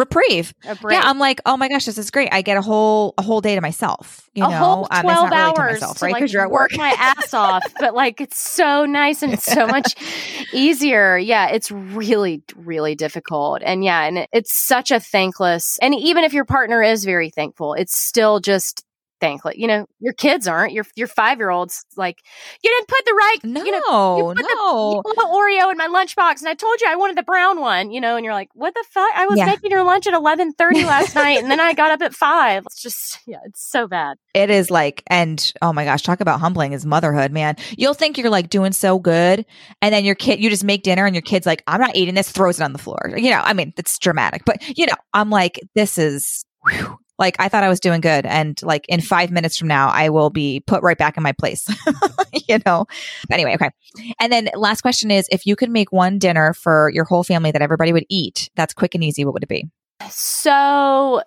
[0.00, 0.52] reprieve.
[0.64, 2.30] Yeah, I'm like, oh my gosh, this is great.
[2.32, 4.28] I get a whole a whole day to myself.
[4.34, 6.14] You a know, whole twelve um, hours really to myself, right?
[6.14, 6.72] Because like, you're at work.
[6.72, 9.94] Work my ass off, but like it's so nice and it's so much
[10.52, 11.16] easier.
[11.16, 15.78] Yeah, it's really really difficult, and yeah, and it's such a thankless.
[15.80, 18.84] And even if your partner is very thankful, it's still just
[19.20, 19.56] thankless.
[19.56, 20.72] You know, your kids aren't.
[20.72, 22.22] Your your five year olds like
[22.62, 23.38] you didn't put the right.
[23.44, 25.02] No, you know, you put no.
[25.04, 27.90] The, Oreo in my lunchbox, and I told you I wanted the brown one.
[27.90, 29.10] You know, and you're like, what the fuck?
[29.14, 29.46] I was yeah.
[29.46, 32.64] making your lunch at eleven thirty last night, and then I got up at five.
[32.66, 34.16] It's just yeah, it's so bad.
[34.34, 37.56] It is like, and oh my gosh, talk about humbling is motherhood, man.
[37.76, 39.44] You'll think you're like doing so good,
[39.82, 42.14] and then your kid, you just make dinner, and your kid's like, I'm not eating
[42.14, 43.12] this, throws it on the floor.
[43.16, 46.44] You know, I mean, it's dramatic, but you know, I'm like, this is.
[46.68, 48.26] Whew, like I thought I was doing good.
[48.26, 51.32] And like in five minutes from now, I will be put right back in my
[51.32, 51.68] place,
[52.48, 52.86] you know?
[53.30, 53.70] Anyway, okay.
[54.18, 57.52] And then last question is if you could make one dinner for your whole family
[57.52, 59.68] that everybody would eat, that's quick and easy, what would it be?
[60.08, 61.22] So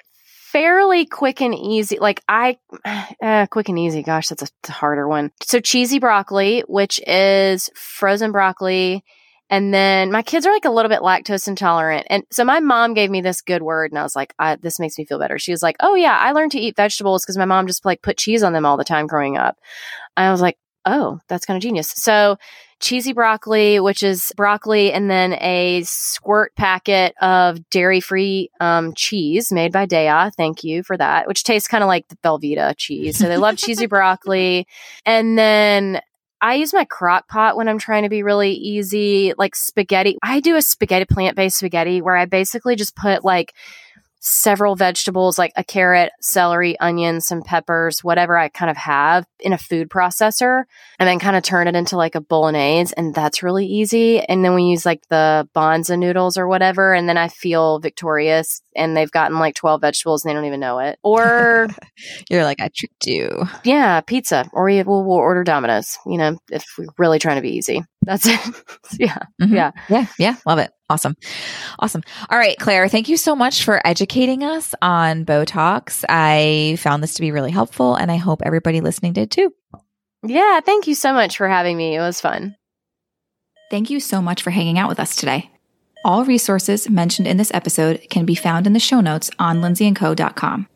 [0.51, 1.99] fairly quick and easy.
[1.99, 2.57] Like I,
[3.21, 4.01] uh, quick and easy.
[4.01, 5.31] Gosh, that's a harder one.
[5.43, 9.05] So cheesy broccoli, which is frozen broccoli
[9.53, 12.07] and then my kids are like a little bit lactose intolerant.
[12.09, 14.79] And so my mom gave me this good word and I was like, I, this
[14.79, 15.37] makes me feel better.
[15.37, 18.01] She was like, Oh yeah, I learned to eat vegetables because my mom just like
[18.01, 19.59] put cheese on them all the time growing up.
[20.17, 21.89] I was like, Oh, that's kind of genius.
[21.89, 22.37] So
[22.79, 29.51] cheesy broccoli, which is broccoli and then a squirt packet of dairy free um, cheese
[29.51, 30.33] made by Daiya.
[30.35, 33.19] Thank you for that, which tastes kind of like the Velveeta cheese.
[33.19, 34.67] So they love cheesy broccoli.
[35.05, 36.01] And then
[36.43, 40.17] I use my crock pot when I'm trying to be really easy, like spaghetti.
[40.21, 43.53] I do a spaghetti, plant based spaghetti where I basically just put like
[44.24, 49.51] several vegetables like a carrot, celery, onions, some peppers, whatever I kind of have in
[49.51, 50.63] a food processor,
[50.97, 52.93] and then kind of turn it into like a bolognese.
[52.95, 54.21] And that's really easy.
[54.21, 56.93] And then we use like the Banza noodles or whatever.
[56.93, 60.61] And then I feel victorious and they've gotten like 12 vegetables and they don't even
[60.61, 60.97] know it.
[61.03, 61.67] Or
[62.30, 63.45] you're like, I tricked you.
[63.65, 64.49] Yeah, pizza.
[64.53, 67.84] Or we, will we'll order Domino's, you know, if we're really trying to be easy.
[68.05, 68.39] That's it.
[68.99, 69.19] yeah.
[69.41, 69.53] Mm-hmm.
[69.53, 69.71] Yeah.
[69.89, 70.05] Yeah.
[70.17, 70.36] Yeah.
[70.45, 70.71] Love it.
[70.89, 71.15] Awesome.
[71.79, 72.03] Awesome.
[72.29, 76.03] All right, Claire, thank you so much for educating us on Botox.
[76.09, 79.53] I found this to be really helpful and I hope everybody listening did too.
[80.23, 81.95] Yeah, thank you so much for having me.
[81.95, 82.55] It was fun.
[83.71, 85.49] Thank you so much for hanging out with us today.
[86.05, 90.67] All resources mentioned in this episode can be found in the show notes on lindsayandco.com.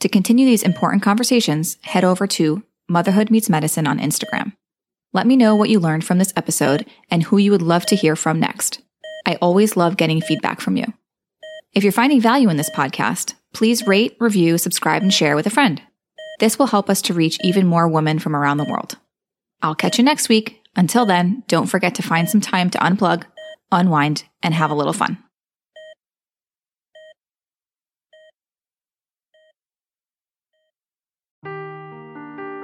[0.00, 4.52] To continue these important conversations, head over to Motherhood Meets Medicine on Instagram.
[5.12, 7.96] Let me know what you learned from this episode and who you would love to
[7.96, 8.82] hear from next.
[9.26, 10.86] I always love getting feedback from you.
[11.74, 15.50] If you're finding value in this podcast, please rate, review, subscribe, and share with a
[15.50, 15.82] friend.
[16.38, 18.96] This will help us to reach even more women from around the world.
[19.62, 20.62] I'll catch you next week.
[20.76, 23.24] Until then, don't forget to find some time to unplug,
[23.72, 25.18] unwind, and have a little fun.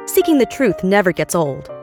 [0.06, 1.70] Seeking the truth never gets old.